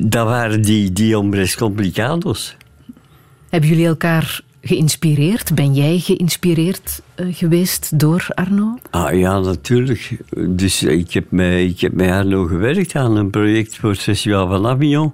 [0.01, 2.55] dat waren die, die hombres complicados.
[3.49, 5.55] Hebben jullie elkaar geïnspireerd?
[5.55, 8.77] Ben jij geïnspireerd uh, geweest door Arno?
[8.89, 10.17] Ah ja, natuurlijk.
[10.47, 14.47] Dus ik heb, met, ik heb met Arno gewerkt aan een project voor het Festival
[14.47, 15.13] van Avignon.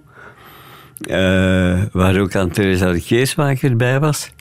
[1.02, 4.32] Uh, waar ook aan Teresa de Keesmaker bij was.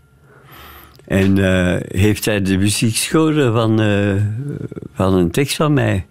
[1.05, 3.81] En uh, heeft hij de muziekscore van,
[4.95, 6.07] van een tekst van mij,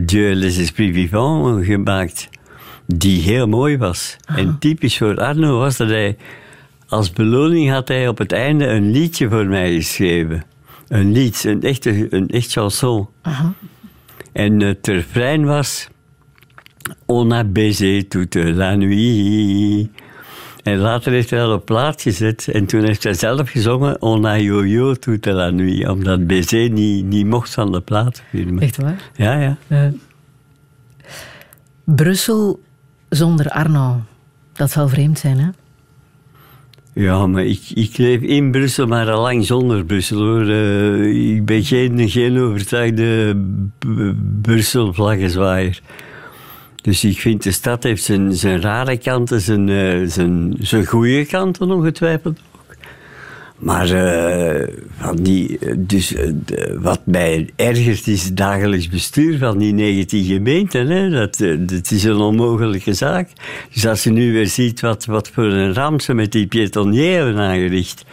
[0.00, 2.28] Dieu les esprits vivants, gemaakt.
[2.86, 4.16] die heel mooi was.
[4.24, 6.16] En typisch voor Arno was dat hij,
[6.94, 10.44] als beloning had hij op het einde een liedje voor mij geschreven.
[10.88, 13.08] Een lied, een echte een echt chanson.
[14.32, 15.88] En het refrein was...
[17.06, 19.88] On a baisé toute la nuit.
[20.62, 22.48] En later heeft hij dat op plaat gezet.
[22.48, 25.88] En toen heeft hij zelf gezongen On a yo-yo toute la nuit.
[25.88, 28.60] Omdat baisé niet, niet mocht van de platenfirma.
[28.60, 29.10] Echt waar?
[29.16, 29.56] Ja, ja.
[29.66, 29.88] Eh,
[31.84, 32.60] Brussel
[33.08, 34.02] zonder Arno.
[34.52, 35.48] Dat zal vreemd zijn, hè?
[36.94, 40.48] Ja, maar ik, ik leef in Brussel, maar al lang zonder Brussel hoor.
[40.48, 43.36] Eh, ik ben geen, geen overtuigde
[44.42, 45.80] Brussel-vlaggenzwaaier.
[46.82, 51.24] Dus ik vind de stad heeft zijn, zijn rare kanten, zijn, eh, zijn, zijn goede
[51.24, 52.38] kanten ongetwijfeld.
[53.64, 54.68] Maar eh,
[55.14, 56.32] die, eh, dus, eh,
[56.78, 60.88] wat mij ergert is het dagelijks bestuur van die 19 gemeenten.
[60.88, 61.10] Hè.
[61.10, 63.28] Dat, is een onmogelijke zaak.
[63.72, 67.16] Dus als je nu weer ziet wat, wat voor een ramp ze met die piétonnier
[67.16, 68.04] hebben aangericht.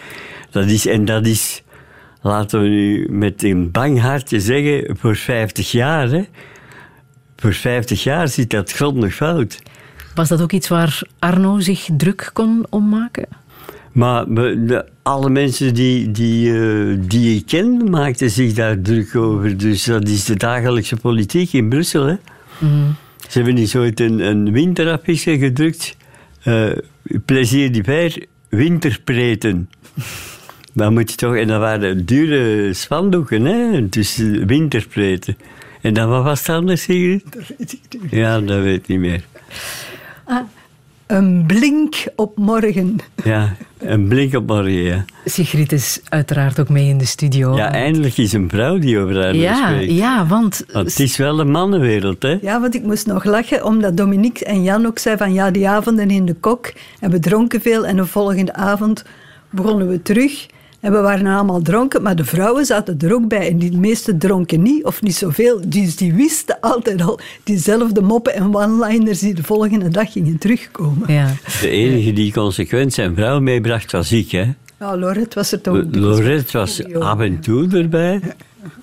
[0.51, 1.63] Dat is, en dat is,
[2.21, 6.09] laten we nu met een bang hartje zeggen, voor 50 jaar.
[6.09, 6.23] Hè.
[7.35, 9.61] Voor 50 jaar zit dat grondig fout.
[10.15, 13.40] Was dat ook iets waar Arno zich druk kon om maken?
[13.91, 19.57] Maar de- alle mensen die, die, eh, die ik ken, maakten zich daar druk over.
[19.57, 22.05] Dus dat is de dagelijkse politiek in Brussel.
[22.05, 22.15] Hè?
[23.29, 25.95] Ze hebben niet ooit een, een winteraffiche gedrukt.
[26.43, 26.69] eh
[27.25, 29.69] plezier d'hiver, winterpreten.
[30.73, 31.35] Dan moet je toch...
[31.35, 33.89] En dat waren dure spandoeken, hè?
[33.89, 35.37] Dus winterpreten.
[35.81, 37.23] En dan wat was het anders, Sigrid?
[38.09, 39.23] Ja, dat weet ik niet meer.
[41.11, 42.99] Een blink op morgen.
[43.23, 45.05] Ja, een blik op morgen, ja.
[45.25, 47.55] Sigrid is uiteraard ook mee in de studio.
[47.55, 49.91] Ja, eindelijk is een vrouw die over haar ja, spreekt.
[49.91, 50.63] ja, want...
[50.71, 52.37] Want het is wel een mannenwereld, hè?
[52.41, 55.69] Ja, want ik moest nog lachen, omdat Dominique en Jan ook zeiden van ja, die
[55.69, 56.73] avonden in de kok.
[56.99, 59.05] En we dronken veel en de volgende avond
[59.49, 60.47] begonnen we terug.
[60.81, 63.49] En we waren allemaal dronken, maar de vrouwen zaten er ook bij.
[63.49, 65.61] En die meeste dronken niet, of niet zoveel.
[65.65, 71.13] Dus die wisten altijd al diezelfde moppen en one-liners die de volgende dag gingen terugkomen.
[71.13, 71.33] Ja.
[71.61, 74.53] De enige die consequent zijn vrouw meebracht was ik, hè?
[74.79, 75.95] Ja, Lorette was er toch ook.
[75.95, 78.21] Lorette was af en toe erbij.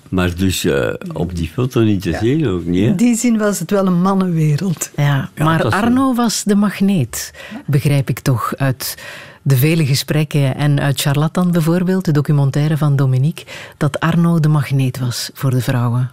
[0.09, 2.89] Maar dus eh, op die foto niet te zien ook niet, hè?
[2.89, 4.91] In die zin was het wel een mannenwereld.
[4.95, 5.63] Ja, Ja, maar.
[5.63, 7.33] Arno was de magneet,
[7.65, 8.95] begrijp ik toch uit
[9.41, 13.45] de vele gesprekken en uit Charlatan bijvoorbeeld, de documentaire van Dominique,
[13.77, 16.11] dat Arno de magneet was voor de vrouwen.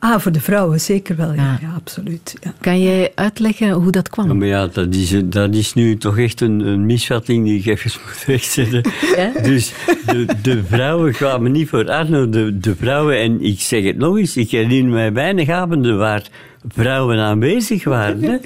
[0.00, 1.58] Ah, voor de vrouwen zeker wel, ja, Ja.
[1.60, 2.34] ja absoluut.
[2.40, 2.52] Ja.
[2.60, 4.38] Kan jij uitleggen hoe dat Ja, kwam?
[4.38, 7.90] maar ja, dat is, dat is nu toch echt een, een misvatting die ik even
[8.06, 8.82] moet wegzetten.
[9.16, 9.40] Ja?
[9.42, 9.72] Dus
[10.06, 14.18] de, de vrouwen kwamen niet voor Arno, de, de vrouwen, en ik zeg het nog
[14.18, 16.22] eens, ik herinner mij weinig avonden waar
[16.68, 18.22] vrouwen aanwezig waren.
[18.22, 18.36] Hè?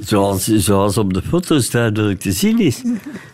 [0.00, 2.82] Zoals, zoals op de foto's duidelijk te zien is.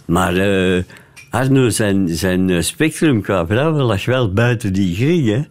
[0.06, 0.82] Maar eh,
[1.30, 5.28] Arno, zijn, zijn eh, spectrum qua vrouwen lag wel buiten die kring.
[5.28, 5.42] Hè?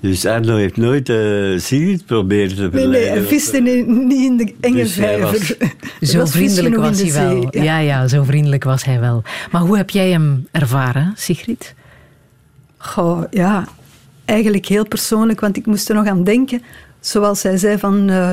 [0.00, 2.90] Dus Arno heeft nooit uh, Sigrid proberen te verleiden.
[2.90, 5.56] nee, hij viste niet in de enge Dus was- vijver.
[6.00, 7.46] Zo was vriendelijk was hij wel.
[7.62, 7.78] Ja.
[7.78, 9.22] ja, zo vriendelijk was hij wel.
[9.50, 11.74] Maar hoe heb jij hem ervaren, Sigrid?
[12.76, 13.64] Goh, ja,
[14.24, 16.62] eigenlijk heel persoonlijk, want ik moest er nog aan denken.
[17.00, 18.32] Zoals hij zei van eh,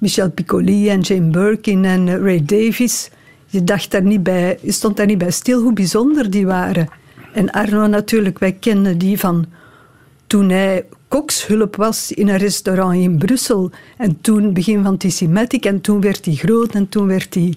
[0.00, 3.10] Michel Piccoli en Jane Birkin en eh, Ray Davies.
[3.46, 6.88] Je, dacht daar niet bij, je stond daar niet bij stil hoe bijzonder die waren.
[7.32, 9.46] En Arno natuurlijk, wij kennen die van
[10.26, 13.70] toen hij kokshulp was in een restaurant in Brussel.
[13.96, 17.54] En toen begin van Tissimatic en toen werd hij groot en toen werd hij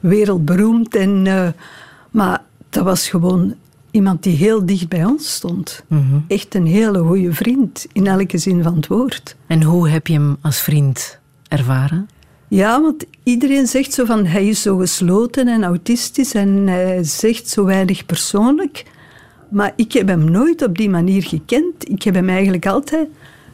[0.00, 0.94] wereldberoemd.
[0.94, 1.48] En, eh,
[2.10, 3.54] maar dat was gewoon
[3.90, 5.84] iemand die heel dicht bij ons stond.
[6.28, 9.36] Echt een hele goede vriend, in elke zin van het woord.
[9.46, 11.20] En hoe heb je hem als vriend
[11.52, 12.08] ervaren?
[12.48, 17.48] Ja, want iedereen zegt zo van hij is zo gesloten en autistisch en hij zegt
[17.48, 18.84] zo weinig persoonlijk.
[19.48, 21.88] Maar ik heb hem nooit op die manier gekend.
[21.88, 23.08] Ik heb hem eigenlijk altijd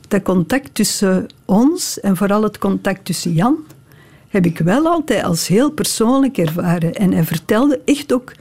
[0.08, 3.56] dat contact tussen ons en vooral het contact tussen Jan,
[4.28, 6.94] heb ik wel altijd als heel persoonlijk ervaren.
[6.94, 8.32] En hij vertelde echt ook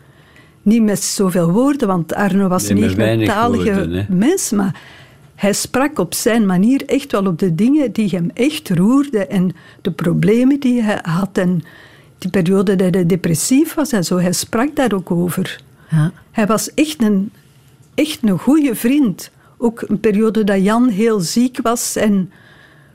[0.61, 4.51] niet met zoveel woorden, want Arno was Nee, met niet een weinig talige woorden, mens,
[4.51, 4.81] maar
[5.37, 9.55] hij sprak op zijn manier echt wel op de dingen die hem echt roerden en
[9.81, 11.63] de problemen die hij had en
[12.17, 14.17] die periode dat hij depressief was en zo.
[14.17, 15.61] Hij sprak daar ook over.
[15.89, 16.11] Ja.
[16.31, 17.31] Hij was echt een,
[17.93, 19.31] echt een goede vriend.
[19.57, 22.31] Ook een periode dat Jan heel ziek was en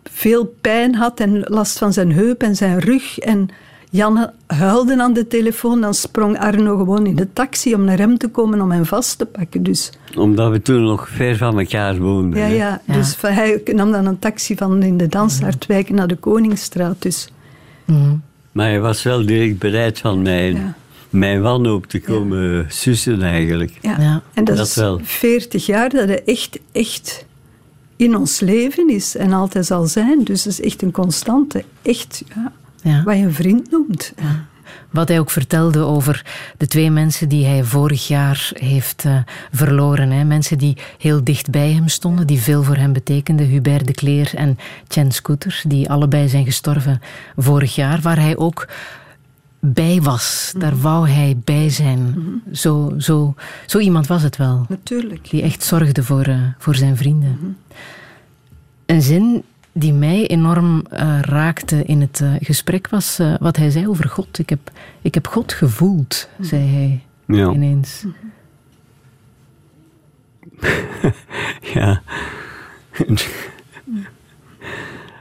[0.02, 3.18] veel pijn had en last van zijn heup en zijn rug.
[3.18, 3.48] En
[3.92, 8.18] Jan huilde aan de telefoon, dan sprong Arno gewoon in de taxi om naar hem
[8.18, 9.62] te komen om hem vast te pakken.
[9.62, 12.38] Dus, Omdat we toen nog ver van elkaar woonden.
[12.40, 16.16] ja, ja, dus van- hij nam dan een taxi van in de Dansaardwijk naar de
[16.16, 17.02] Koningsstraat.
[17.02, 17.28] Dus
[18.52, 20.74] Maar hij was wel direct bereid van mijn, Ja.
[21.10, 23.78] mijn wanhoop te komen sussen eigenlijk.
[23.80, 23.96] Ja.
[24.00, 25.00] Ja, en dat, dat is wel.
[25.02, 27.26] 40 jaar dat hij echt, echt
[27.96, 30.24] in ons leven is en altijd zal zijn.
[30.24, 31.64] Dus dat is echt een constante.
[31.82, 33.02] Echt, ja, Ja.
[33.02, 34.12] wat je een vriend noemt.
[34.90, 36.24] Wat hij ook vertelde over
[36.56, 39.16] de twee mensen die hij vorig jaar heeft eh,
[39.52, 40.10] verloren.
[40.10, 40.24] Hè.
[40.24, 43.46] Mensen die heel dicht bij hem stonden, die veel voor hem betekenden.
[43.46, 47.00] Hubert de Kleer en Chen Scooter, die allebei zijn gestorven
[47.36, 48.00] vorig jaar.
[48.00, 48.68] Waar hij ook
[49.60, 50.52] bij was.
[50.58, 52.14] Daar wou hij bij zijn.
[52.52, 53.34] Zo, zo,
[53.66, 54.66] zo iemand was het wel.
[54.68, 55.30] Natuurlijk.
[55.30, 57.56] Die echt zorgde voor, eh, voor zijn vrienden.
[58.86, 63.70] Een zin die mij enorm eh, raakte in het eh, gesprek was eh, wat hij
[63.70, 64.38] zei over God.
[64.38, 64.70] Ik heb,
[65.02, 67.00] ik heb God gevoeld, zei hij
[67.36, 67.50] Ja.
[67.50, 68.04] ineens.
[71.74, 72.02] Ja.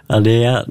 [0.06, 0.66] Allee, ja.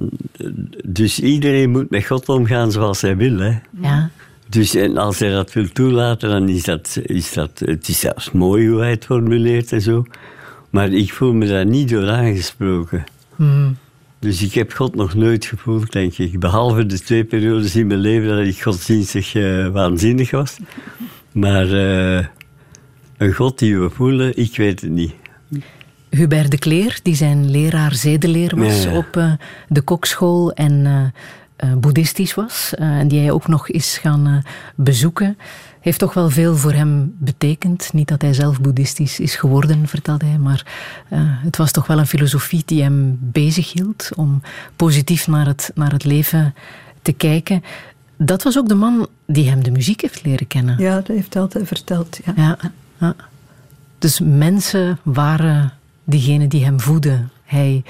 [0.85, 3.39] Dus iedereen moet met God omgaan zoals hij wil.
[3.39, 3.59] Hè.
[3.81, 4.11] Ja,
[4.49, 7.59] Dus en als hij dat wil toelaten, dan is dat, is dat...
[7.65, 10.05] Het is zelfs mooi hoe hij het formuleert en zo.
[10.71, 13.05] Maar ik voel me daar niet door aangesproken.
[14.19, 16.39] Dus ik heb God nog nooit gevoeld, denk ik.
[16.41, 20.57] Behalve de twee periodes in mijn leven dat ik godsdienstig eh, waanzinnig was.
[21.33, 22.27] Maar eh,
[23.17, 25.15] een God die we voelen, ik weet het niet.
[26.11, 28.97] Hubert de Kleer, die zijn leraar zedeleer was Ja, ja.
[28.97, 29.33] op eh,
[29.69, 31.03] de kokschool en eh,
[31.71, 32.75] eh, boeddhistisch was.
[32.77, 35.39] en die hij ook nog is gaan eh, bezoeken.
[35.81, 37.93] Heeft toch wel veel voor hem betekend.
[37.93, 40.67] Niet dat hij zelf boeddhistisch is geworden, vertelde hij, maar
[41.09, 44.43] eh, het was toch wel een filosofie die hem bezig hield om
[44.77, 46.55] positief naar het, naar het leven
[47.03, 47.63] te kijken.
[48.17, 50.79] Dat was ook de man die hem de muziek heeft leren kennen.
[50.79, 52.19] Ja, dat heeft hij altijd verteld.
[52.25, 52.33] Ja.
[52.37, 52.59] Ja,
[52.99, 53.15] ja.
[53.99, 55.73] Dus mensen waren
[56.05, 57.31] diegenen die hem voeden.
[57.45, 57.83] Hij,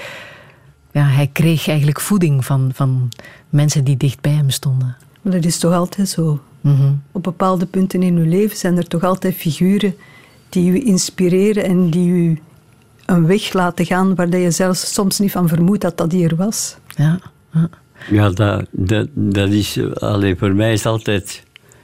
[0.93, 3.09] ja, hij kreeg eigenlijk voeding van, van
[3.49, 4.97] mensen die dicht bij hem stonden.
[5.23, 6.41] Maar dat is toch altijd zo.
[7.13, 9.95] Op bepaalde punten in uw leven zijn er toch altijd figuren
[10.49, 12.39] die u inspireren en die u
[13.07, 16.77] een weg laten gaan waar je zelfs soms niet van vermoedt dat dat hier was.
[16.97, 17.21] Ja,
[17.53, 17.69] ja.
[18.11, 19.77] Ja, dat, dat, dat is...
[19.77, 21.43] eh, Allee, voor mij is altijd...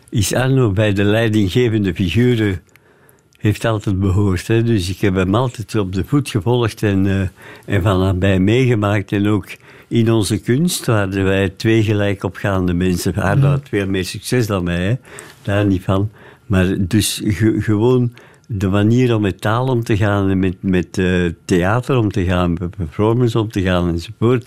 [0.09, 2.61] Is Arno bij de leidinggevende figuren...
[3.37, 4.47] Heeft altijd behoord.
[4.47, 4.63] Hè?
[4.63, 9.13] Dus ik heb hem altijd op de voet gevolgd en, eh, en van nabij meegemaakt.
[9.13, 9.47] En ook
[9.89, 13.15] in onze kunst waren wij twee gelijk opgaande mensen.
[13.15, 14.95] Arno had veel meer succes dan mij, hè?
[15.43, 16.11] daar niet van.
[16.47, 18.13] Maar dus ge- gewoon
[18.49, 22.25] de manier om met taal om te gaan en met, met eh, theater om te
[22.25, 24.47] gaan, met performance om te gaan enzovoort,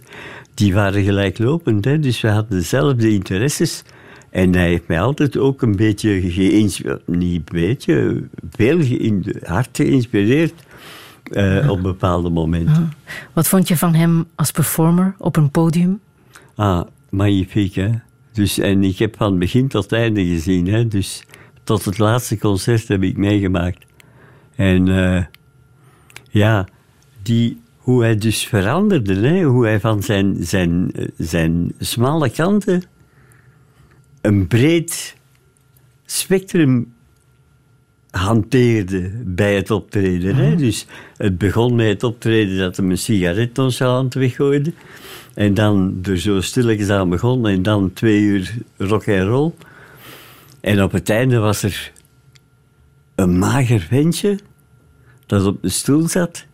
[0.54, 1.86] die waren gelijklopend.
[1.86, 2.00] Hè?
[2.00, 3.84] Dus we hadden dezelfde interesses.
[4.30, 9.70] En hij heeft mij altijd ook een beetje geïnspireerd, niet een beetje, veel geïn- hard
[9.72, 10.54] geïnspireerd
[11.32, 12.94] eh, op bepaalde momenten.
[13.34, 16.00] Wat vond je van hem als performer op een podium?
[16.56, 17.90] Ah, magnifiek, hè.
[18.32, 20.88] Dus, en ik heb van begin tot einde gezien, hè.
[20.88, 21.24] Dus
[21.64, 23.86] tot het laatste concert heb ik meegemaakt.
[24.56, 25.24] En eh,
[26.30, 26.68] ja,
[27.22, 29.44] die, hoe hij dus veranderde, hè.
[29.44, 32.84] Hoe hij van zijn, zijn, zijn smalle kanten
[34.22, 35.16] een breed
[36.06, 36.94] spectrum
[38.12, 40.36] hanteerde bij het optreden.
[40.36, 40.56] Hè?
[40.56, 40.86] Dus
[41.18, 44.74] het begon met het optreden dat hij een sigaret nonchalant weggooide.
[45.34, 47.48] En dan er zo stilletjes aan begon.
[47.48, 49.52] En dan twee uur rock en roll.
[50.62, 51.92] En op het einde was er
[53.16, 54.40] een mager ventje
[55.26, 56.46] dat op de stoel zat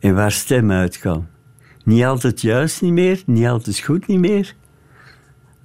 [0.00, 1.26] en waar stem uitkwam.
[1.84, 4.54] Niet altijd juist niet meer, niet altijd goed niet meer,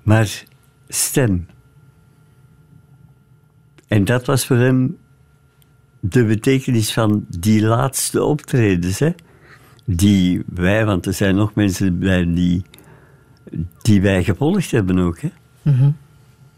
[0.03, 0.43] maar
[0.87, 1.47] stem.
[3.87, 4.97] En dat was voor hem
[6.01, 8.99] de betekenis van die laatste optredens.
[8.99, 9.11] Hè?
[9.85, 12.65] Die wij, want er zijn nog mensen bij die,
[13.81, 15.19] die wij gevolgd hebben ook.
[15.19, 15.29] Hè?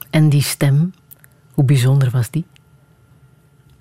[0.09, 0.93] En die stem,
[1.53, 2.45] hoe bijzonder was die?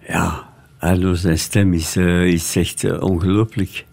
[0.08, 0.48] Ja,
[0.78, 3.86] Arno zijn stem is, eh, is echt eh, ongelooflijk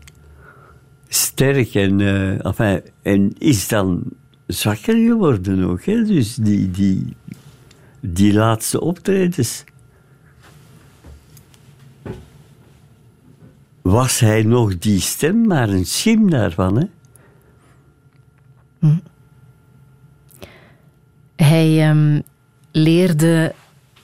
[1.07, 4.03] sterk en, eh, enfin, en is dan
[4.47, 5.83] zwakker geworden ook.
[5.83, 6.03] Hè?
[6.03, 7.15] Dus die, die,
[7.99, 9.63] die laatste optredens.
[13.81, 16.85] Was hij nog die stem, maar een schim daarvan, hè?
[21.35, 22.21] Hij ehm,
[22.71, 23.53] leerde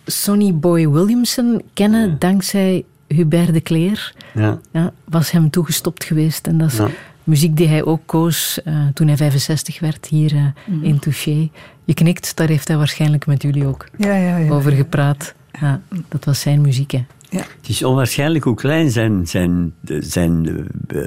[0.06, 4.14] Sonny Boy Williamson kennen dankzij Hubert de Kleer.
[4.34, 4.60] Ja.
[4.72, 6.48] Ja, was hem toegestopt geweest.
[6.48, 6.88] En dat is Ja.
[7.24, 10.46] muziek die hij ook koos eh, toen hij 65 werd hier eh,
[10.82, 11.50] in Touché.
[11.84, 14.50] Je knikt, daar heeft hij waarschijnlijk met jullie ook Ja, ja, ja.
[14.52, 15.34] over gepraat.
[15.60, 16.92] Ja, dat was zijn muziek.
[16.92, 17.06] Hè.
[17.38, 21.02] Het is onwaarschijnlijk hoe klein zijn, zijn, zijn eh,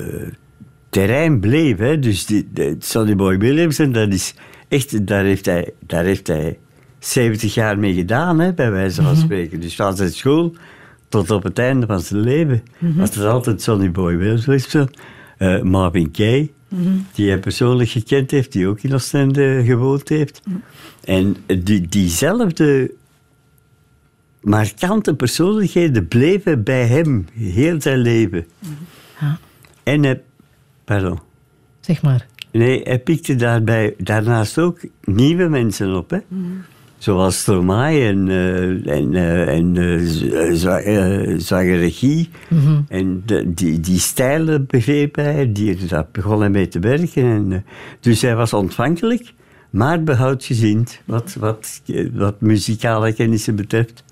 [0.88, 1.78] terrein bleef.
[1.78, 1.98] Hè.
[1.98, 4.34] Dus die, de, Sonny Boy Williamson, dat is
[4.68, 6.58] echt, daar heeft hij, daar heeft hij
[6.98, 9.60] 70 jaar mee gedaan, hè, bij wijze van spreken.
[9.60, 10.54] Dus van zijn school
[11.08, 14.88] tot op het einde van zijn leven was er altijd Sonny Boy Wilson,
[15.38, 16.50] uh, Marvin Gaye,
[17.14, 20.42] die hij persoonlijk gekend heeft, die ook in Oostende gewoond heeft.
[21.04, 22.90] En die, diezelfde
[24.40, 28.46] markante persoonlijkheden bleven bij hem heel zijn leven.
[29.20, 29.38] Ja.
[29.82, 30.22] En hij,
[30.84, 31.18] pardon.
[31.80, 32.26] Zeg maar.
[32.52, 36.10] Nee, hij pikte daarbij, daarnaast ook nieuwe mensen op.
[36.10, 36.18] Hè?
[36.98, 40.00] Zoals Stromae en, uh, en, uh, en uh.
[42.88, 47.22] En de, die, die stijlen begreep hij, die, daar begon hij mee te werken.
[47.22, 47.64] En,
[48.00, 49.32] dus hij was ontvankelijk,
[49.70, 54.04] maar behoudgezind wat, wat, wat muzikale kennissen betreft.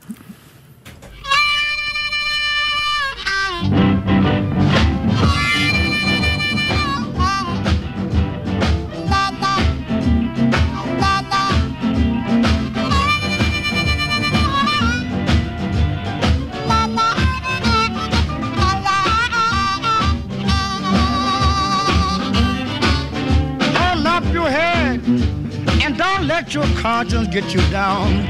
[26.27, 28.25] Let your conscience get you down.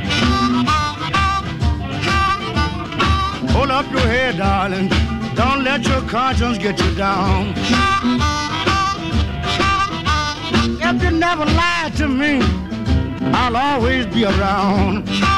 [3.48, 4.88] Hold up your head, darling.
[5.34, 7.54] Don't let your conscience get you down.
[10.88, 12.40] If you never lie to me,
[13.32, 15.35] I'll always be around.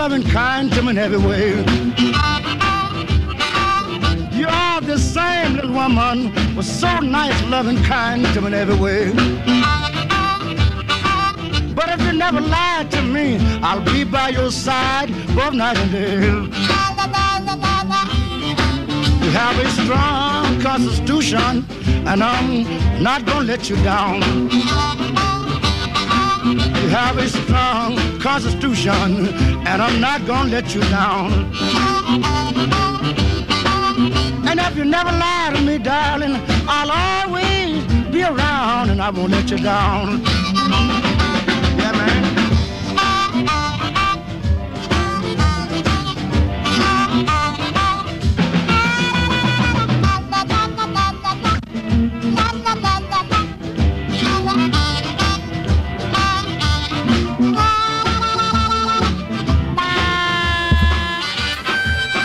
[0.00, 1.50] Loving, kind to me in every way.
[4.32, 8.76] You are the same little woman, was so nice, loving, kind to me in every
[8.76, 9.12] way.
[11.74, 15.92] But if you never lied to me, I'll be by your side both night and
[15.92, 16.14] day.
[19.24, 21.66] You have a strong constitution,
[22.10, 24.89] and I'm not gonna let you down
[26.90, 29.28] have a strong constitution,
[29.66, 31.30] and I'm not gonna let you down.
[34.48, 36.36] And if you never lie to me, darling,
[36.66, 41.09] I'll always be around, and I won't let you down.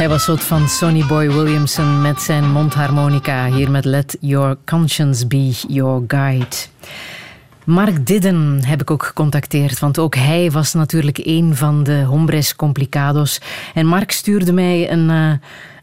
[0.06, 3.46] Hij was wat van Sonny Boy Williamson met zijn mondharmonica.
[3.52, 6.56] Hier met Let Your Conscience Be Your Guide.
[7.64, 12.56] Mark Didden heb ik ook gecontacteerd, want ook hij was natuurlijk een van de hombres
[12.56, 13.42] complicados.
[13.74, 15.32] En Mark stuurde mij een, uh,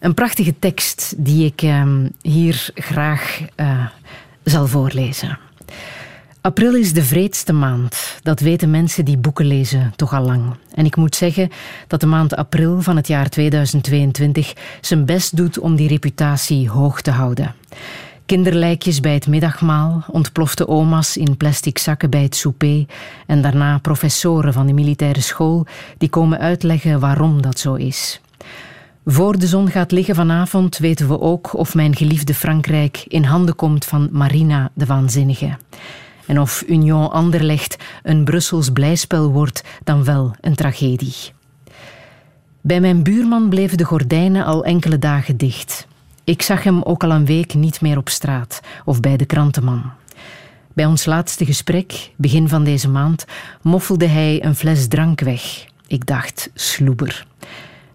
[0.01, 1.85] een prachtige tekst die ik uh,
[2.20, 3.87] hier graag uh,
[4.45, 5.39] zal voorlezen.
[6.43, 8.18] April is de vreedste maand.
[8.22, 10.43] Dat weten mensen die boeken lezen toch al lang.
[10.74, 11.49] En ik moet zeggen
[11.86, 17.01] dat de maand april van het jaar 2022 zijn best doet om die reputatie hoog
[17.01, 17.55] te houden.
[18.26, 22.84] Kinderlijkjes bij het middagmaal, ontplofte oma's in plastic zakken bij het souper
[23.26, 25.66] en daarna professoren van de militaire school
[25.99, 28.20] die komen uitleggen waarom dat zo is.
[29.05, 33.57] Voor de zon gaat liggen vanavond weten we ook of mijn geliefde Frankrijk in handen
[33.57, 35.57] komt van Marina de Waanzinnige.
[36.27, 41.14] En of Union Anderlecht een Brussels blijspel wordt, dan wel een tragedie.
[42.61, 45.87] Bij mijn buurman bleven de gordijnen al enkele dagen dicht.
[46.25, 49.83] Ik zag hem ook al een week niet meer op straat of bij de krantenman.
[50.75, 53.25] Bij ons laatste gesprek, begin van deze maand,
[53.62, 55.64] moffelde hij een fles drank weg.
[55.87, 57.27] Ik dacht, sloeber.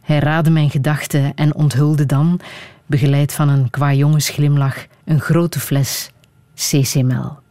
[0.02, 2.40] Hij raadde mijn gedachten en onthulde dan,
[2.86, 6.12] begeleid van een qua-jongensglimlach, een grote fles
[6.56, 7.47] CCML.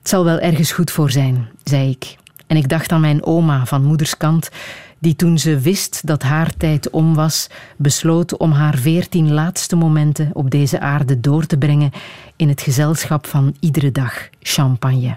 [0.00, 2.16] Het zal wel ergens goed voor zijn, zei ik.
[2.46, 4.50] En ik dacht aan mijn oma van moederskant,
[4.98, 10.30] die toen ze wist dat haar tijd om was, besloot om haar veertien laatste momenten
[10.32, 11.90] op deze aarde door te brengen
[12.36, 15.16] in het gezelschap van iedere dag champagne.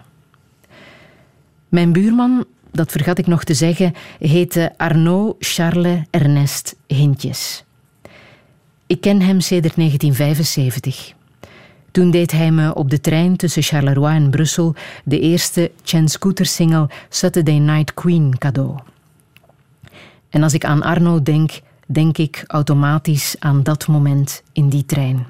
[1.70, 7.64] Mijn buurman, dat vergat ik nog te zeggen, heette Arnaud Charles Ernest Hintjes.
[8.88, 11.14] Ik ken hem sedert 1975.
[11.94, 16.46] Toen deed hij me op de trein tussen Charleroi en Brussel de eerste Chen Scooter
[16.46, 18.80] single Saturday Night Queen cadeau.
[20.30, 25.26] En als ik aan Arno denk, denk ik automatisch aan dat moment in die trein.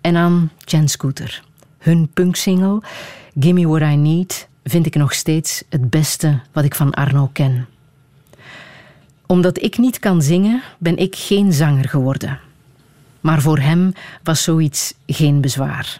[0.00, 1.44] En aan Chen Scooter.
[1.78, 2.82] Hun punksingle
[3.38, 7.66] Gimme What I Need vind ik nog steeds het beste wat ik van Arno ken.
[9.26, 12.40] Omdat ik niet kan zingen, ben ik geen zanger geworden.
[13.22, 13.92] Maar voor hem
[14.22, 15.98] was zoiets geen bezwaar.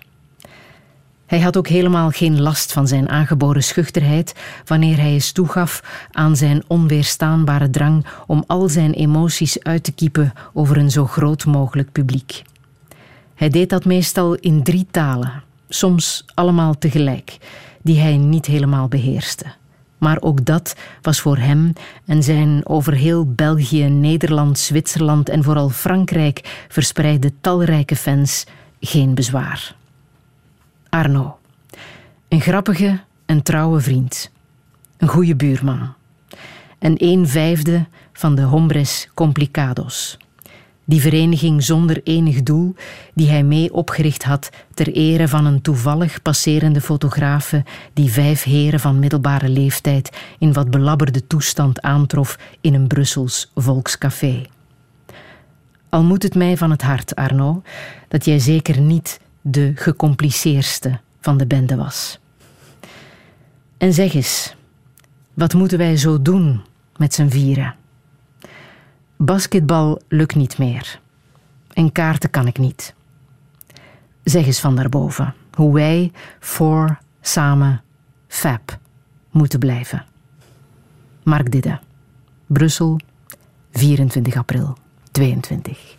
[1.26, 6.36] Hij had ook helemaal geen last van zijn aangeboren schuchterheid wanneer hij eens toegaf aan
[6.36, 11.92] zijn onweerstaanbare drang om al zijn emoties uit te kiepen over een zo groot mogelijk
[11.92, 12.42] publiek.
[13.34, 17.38] Hij deed dat meestal in drie talen, soms allemaal tegelijk,
[17.82, 19.44] die hij niet helemaal beheerste.
[20.02, 21.72] Maar ook dat was voor hem
[22.06, 28.46] en zijn over heel België, Nederland, Zwitserland en vooral Frankrijk verspreide talrijke fans
[28.80, 29.74] geen bezwaar.
[30.88, 31.38] Arno.
[32.28, 34.30] Een grappige en trouwe vriend.
[34.96, 35.94] Een goede buurman.
[36.78, 40.16] En een vijfde van de Hombres Complicados.
[40.92, 42.74] Die vereniging zonder enig doel
[43.14, 48.80] die hij mee opgericht had ter ere van een toevallig passerende fotografe die vijf heren
[48.80, 54.42] van middelbare leeftijd in wat belabberde toestand aantrof in een Brussels volkscafé.
[55.88, 57.62] Al moet het mij van het hart, Arno,
[58.08, 62.18] dat jij zeker niet de gecompliceerdste van de bende was.
[63.78, 64.54] En zeg eens,
[65.34, 66.60] wat moeten wij zo doen
[66.96, 67.80] met z'n vieren?
[69.24, 71.00] Basketbal lukt niet meer.
[71.72, 72.94] En kaarten kan ik niet.
[74.24, 77.82] Zeg eens van daarboven hoe wij voor samen
[78.28, 78.78] Fab
[79.30, 80.04] moeten blijven.
[81.22, 81.80] Mark Didde,
[82.46, 83.00] Brussel,
[83.72, 84.76] 24 april
[85.10, 85.96] 22.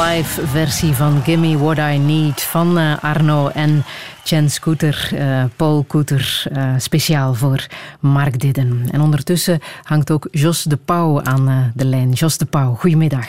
[0.00, 3.84] Live versie van Gimme What I Need van uh, Arno en
[4.24, 7.66] Chen Scooter, uh, Paul Koeter, uh, speciaal voor
[8.00, 8.88] Mark Didden.
[8.90, 12.10] En ondertussen hangt ook Jos de Pauw aan de lijn.
[12.10, 13.26] Jos de Pauw, goedemiddag.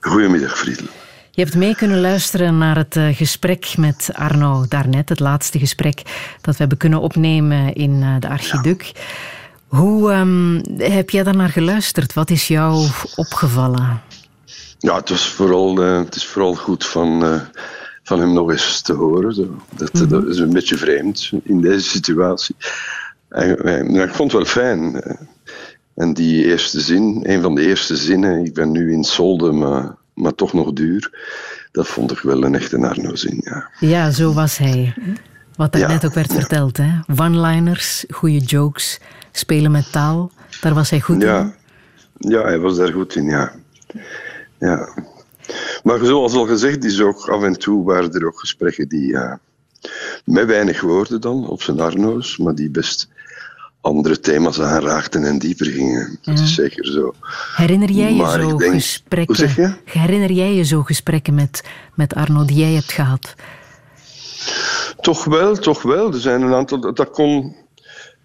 [0.00, 0.86] Goedemiddag, Friedel.
[1.30, 6.02] Je hebt mee kunnen luisteren naar het gesprek met Arno daarnet, het laatste gesprek
[6.40, 8.82] dat we hebben kunnen opnemen in de Archiduc.
[8.82, 9.00] Ja.
[9.66, 12.12] Hoe um, heb jij daarnaar geluisterd?
[12.12, 14.00] Wat is jou opgevallen?
[14.78, 17.40] Ja, het, was vooral, uh, het is vooral goed van, uh,
[18.02, 19.34] van hem nog eens te horen.
[19.34, 19.56] Zo.
[19.76, 20.08] Dat, mm -hmm.
[20.08, 22.56] dat, is een beetje vreemd in deze situatie.
[23.28, 25.02] En, ik vond het wel fijn.
[25.94, 29.94] En die eerste zin, een van de eerste zinnen, ik ben nu in solde, maar,
[30.14, 31.10] maar toch nog duur.
[31.72, 33.70] Dat vond ik wel een echte Arno-zin, ja.
[33.80, 34.94] Ja, zo was hij.
[35.56, 36.38] Wat daarnet ja, ook werd ja.
[36.38, 36.90] verteld, hè?
[37.16, 39.00] One-liners, goede jokes,
[39.32, 40.30] spelen met taal.
[40.60, 41.40] Daar was hij goed ja.
[41.40, 41.54] in.
[42.30, 43.52] Ja, hij was daar goed in, ja.
[44.58, 44.88] Ja.
[45.82, 49.34] Maar zoals al gezegd is ook af en toe waren er ook gesprekken die uh,
[50.24, 53.08] met weinig woorden dan, op zijn Arno's, maar die best
[53.80, 56.18] andere thema's aanraakten en dieper gingen.
[56.22, 57.14] Dat is zeker zo.
[57.56, 59.36] Herinner jij je maar zo denk, gesprekken?
[59.36, 59.74] Hoe zeg je?
[59.84, 63.34] Herinner jij je zo gesprekken met, met Arno die jij hebt gehad?
[65.00, 66.12] Toch wel, toch wel.
[66.12, 66.94] Er zijn een aantal.
[66.94, 67.56] Dat kon,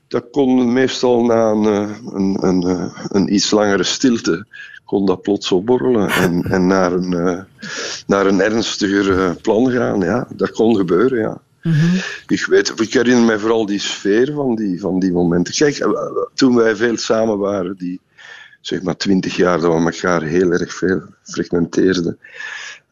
[0.09, 1.65] dat kon meestal na een,
[2.15, 4.45] een, een, een iets langere stilte.
[4.85, 7.45] kon dat plots opborrelen en, en naar, een,
[8.07, 9.99] naar een ernstiger plan gaan.
[9.99, 11.41] Ja, dat kon gebeuren, ja.
[11.63, 11.99] Mm-hmm.
[12.27, 15.53] Ik, weet, ik herinner mij vooral die sfeer van die, van die momenten.
[15.53, 15.87] Kijk,
[16.33, 17.99] toen wij veel samen waren, die
[18.61, 22.19] zeg maar twintig jaar dat we elkaar heel erg veel frequenteerden.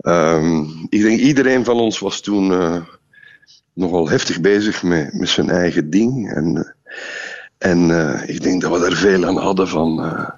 [0.02, 2.82] Um, ik denk iedereen van ons was toen uh,
[3.74, 6.34] nogal heftig bezig met, met zijn eigen ding.
[6.34, 6.76] En,
[7.58, 10.30] en uh, ik denk dat we daar veel aan hadden van, uh,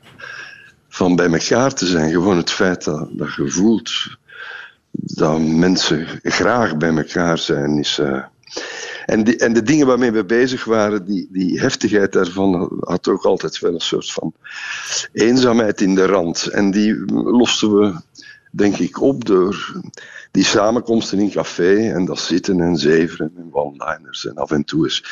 [0.90, 2.12] van bij elkaar te zijn.
[2.12, 3.92] Gewoon het feit dat, dat je voelt
[4.92, 7.78] dat mensen graag bij elkaar zijn.
[7.78, 8.24] Is, uh,
[9.06, 13.24] en, die, en de dingen waarmee we bezig waren, die, die heftigheid daarvan had ook
[13.24, 14.34] altijd wel een soort van
[15.14, 16.46] eenzaamheid in de rand.
[16.46, 18.02] En die losten we,
[18.52, 19.82] denk ik, op door
[20.32, 24.84] die samenkomsten in café en dat zitten en zeveren en one-liners en af en toe
[24.84, 25.04] eens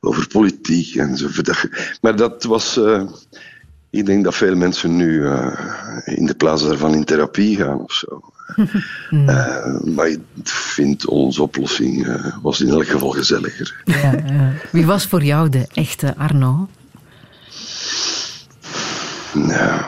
[0.00, 1.28] over politiek en zo.
[2.00, 2.76] Maar dat was.
[2.76, 3.02] Uh,
[3.90, 5.58] ik denk dat veel mensen nu uh,
[6.04, 8.20] in de plaats daarvan in therapie gaan of zo.
[9.10, 9.28] Mm.
[9.28, 13.82] Uh, maar ik vind onze oplossing uh, was in elk geval gezelliger.
[13.84, 14.52] Ja, ja.
[14.72, 16.68] Wie was voor jou de echte Arno?
[19.32, 19.82] Nou,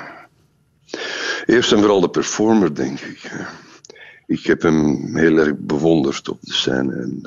[1.47, 3.31] eerst en vooral de performer, denk ik.
[4.27, 6.95] Ik heb hem heel erg bewonderd op de scène.
[6.95, 7.21] En,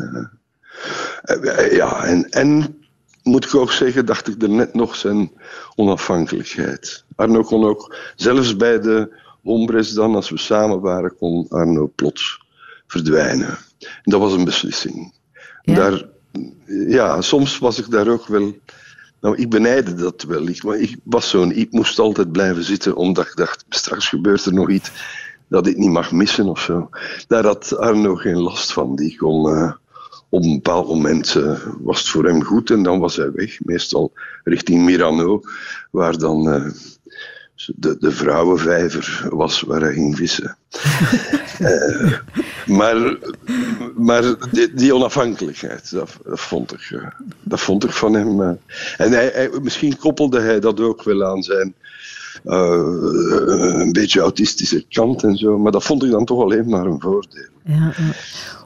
[1.46, 2.78] uh, ja, en, en
[3.24, 5.32] moet ik ook zeggen, dacht ik er net nog zijn
[5.76, 7.04] onafhankelijkheid.
[7.16, 12.46] Arno kon ook, zelfs bij de Hombres dan, als we samen waren, kon Arno plots
[12.88, 13.58] verdwijnen.
[13.80, 15.14] En dat was een beslissing.
[15.62, 15.76] Ja.
[15.76, 16.04] Daar,
[16.88, 18.58] ja, soms was ik daar ook wel...
[19.22, 20.48] Nou, ik benijde dat wel.
[20.48, 21.52] Ik, maar ik was zo'n...
[21.52, 24.92] Ik moest altijd blijven zitten, omdat ik dacht, straks gebeurt er nog iets
[25.48, 26.90] dat ik niet mag missen of zo.
[27.28, 28.96] Daar had Arno geen last van.
[28.96, 29.50] Die kon...
[29.54, 29.72] Uh,
[30.30, 33.58] op een bepaald moment uh, was het voor hem goed en dan was hij weg.
[33.64, 34.12] Meestal
[34.44, 35.42] richting Mirano,
[35.92, 36.72] waar dan uh,
[37.76, 40.58] de, de vrouwenvijver was waar hij ging vissen.
[42.78, 43.18] maar
[43.96, 44.24] maar
[44.76, 47.12] die, onafhankelijkheid, dat, vond ik,
[47.44, 48.42] dat vond ik van hem.
[48.98, 51.76] en hij, misschien koppelde hij dat ook wel aan zijn
[52.44, 57.02] een beetje autistische kant en zo, maar dat vond ik dan toch alleen maar een
[57.02, 57.48] voordeel.
[57.64, 57.94] Ja.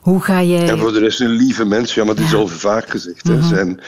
[0.01, 0.69] Hoe ga jij...
[0.69, 3.24] En voor de rest een lieve mens, ja, maar dat is al vaak gezegd.
[3.24, 3.36] Mhm.
[3.36, 3.47] Hè.
[3.47, 3.80] Zijn,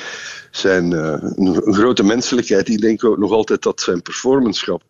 [0.52, 4.82] zijn uh, een, een, grote menselijkheid, ik denk ook nog altijd dat zijn performanschap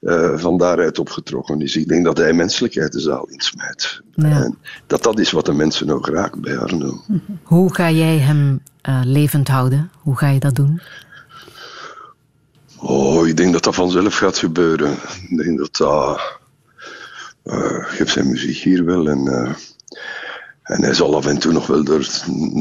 [0.00, 1.76] uh, van daaruit opgetrokken is.
[1.76, 4.00] Ik denk dat hij menselijkheid de zaal insmijt.
[4.12, 4.42] Ja.
[4.42, 7.02] En dat dat is wat de mensen ook raakt bij Arno.
[7.42, 9.90] Hoe ga jij hem uh, levend houden?
[9.98, 10.80] Hoe ga je dat doen?
[12.80, 14.92] Oh, ik denk dat dat vanzelf gaat gebeuren.
[15.28, 16.38] Ik denk dat dat...
[17.44, 19.26] Uh, geeft zijn muziek hier wel en...
[19.26, 19.50] Uh,
[20.62, 22.06] en hij zal af en toe nog wel door,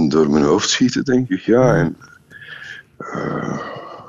[0.09, 1.39] door mijn hoofd schieten, denk ik.
[1.39, 1.97] Ja, en,
[2.99, 3.59] uh,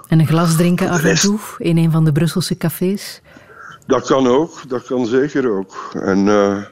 [0.08, 3.20] en een glas drinken af en toe in een van de Brusselse cafés?
[3.86, 5.90] Dat kan ook, dat kan zeker ook.
[5.92, 6.64] En, uh,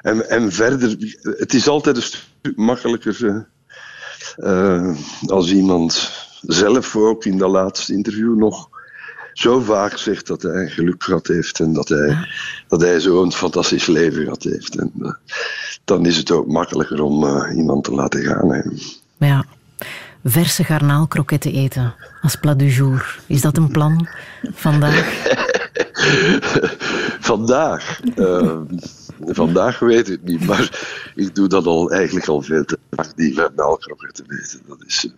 [0.00, 3.46] en, en verder, het is altijd een stuk makkelijker
[4.36, 4.96] uh,
[5.26, 6.10] als iemand
[6.46, 8.68] zelf ook in dat laatste interview nog
[9.32, 12.28] zo vaak zegt dat hij geluk gehad heeft en dat hij, ja.
[12.68, 14.78] dat hij zo'n fantastisch leven gehad heeft.
[14.78, 15.12] En, uh,
[15.84, 18.52] dan is het ook makkelijker om uh, iemand te laten gaan.
[18.52, 18.60] Hè.
[19.16, 19.44] Ja.
[20.24, 23.18] Verse garnaalkroketten eten als plat du jour.
[23.26, 24.08] Is dat een plan
[24.54, 25.34] vandaag?
[27.30, 28.00] vandaag.
[28.16, 28.60] Uh,
[29.20, 33.34] vandaag weet ik niet, maar ik doe dat al eigenlijk al veel te vaak, die
[33.34, 34.60] te weten.
[34.66, 35.08] Dat is,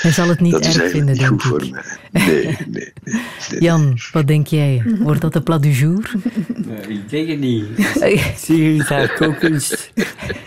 [0.00, 1.74] Hij zal het niet dat is erg vinden, niet denk goed ik.
[1.74, 2.26] voor mij.
[2.26, 3.60] Nee, nee, nee.
[3.60, 4.82] Jan, wat denk jij?
[4.98, 6.10] Wordt dat de plat du jour?
[6.88, 7.64] ik denk het niet.
[8.44, 9.92] Zie je daar kookkunst?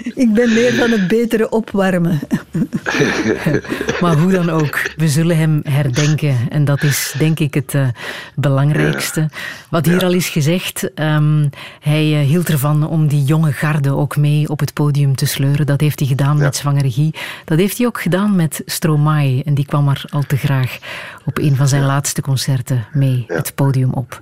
[0.03, 2.19] Ik ben meer van het betere opwarmen.
[4.01, 6.37] Maar hoe dan ook, we zullen hem herdenken.
[6.49, 7.87] En dat is denk ik het eh,
[8.35, 9.29] belangrijkste.
[9.69, 11.47] Wat hier al is gezegd, ehm,
[11.79, 15.65] hij eh, hield ervan om die jonge garde ook mee op het podium te sleuren.
[15.65, 17.13] Dat heeft hij gedaan met Zwangeregie.
[17.45, 19.28] Dat heeft hij ook gedaan met Stromae.
[19.37, 20.77] En die kwam er al te graag
[21.25, 24.19] op een van zijn laatste concerten mee het podium op.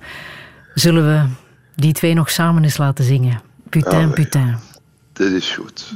[0.74, 1.28] Zullen we
[1.74, 3.40] die twee nog samen eens laten zingen?
[3.68, 4.58] Putain, Ah, putain.
[5.12, 5.92] Dat is goed.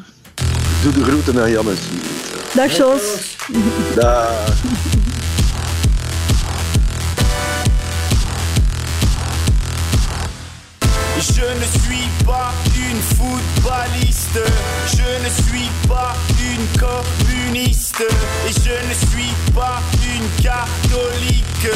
[0.83, 2.55] Doe de groeten aan Jan en Sigrid.
[2.55, 3.37] Dag Jos.
[3.95, 4.55] Dag.
[11.19, 12.53] Je ne suis pas
[12.93, 14.39] une footballiste,
[14.87, 18.05] je ne suis pas une communiste
[18.47, 21.69] et je ne suis pas une catholique,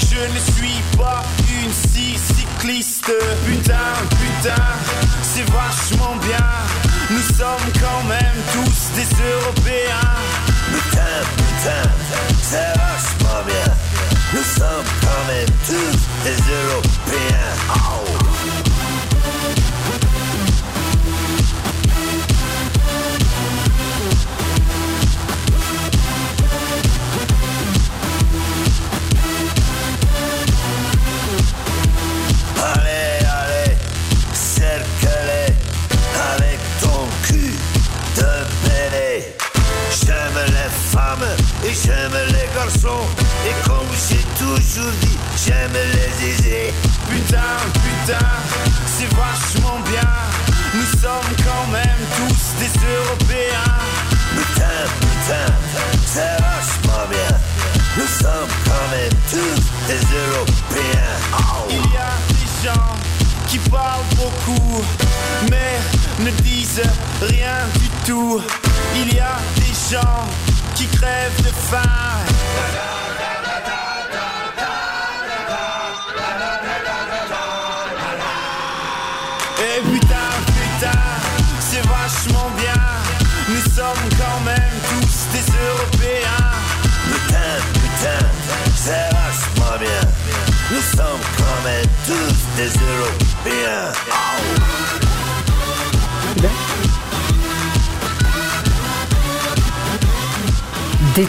[0.00, 1.22] je ne suis pas
[1.62, 3.12] une cy- cycliste.
[3.46, 4.62] Putain, putain,
[5.22, 6.46] c'est vachement bien,
[7.10, 10.10] nous sommes quand même tous des Européens.
[10.72, 11.90] Putain, putain,
[12.42, 13.74] c'est vachement bien,
[14.32, 16.73] nous sommes quand même tous des Européens.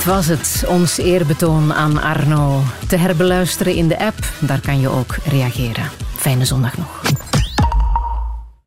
[0.06, 2.62] Was het, ons eerbetoon aan Arno.
[2.88, 5.84] Te herbeluisteren in de app, daar kan je ook reageren.
[6.16, 6.85] Fijne zondag nog.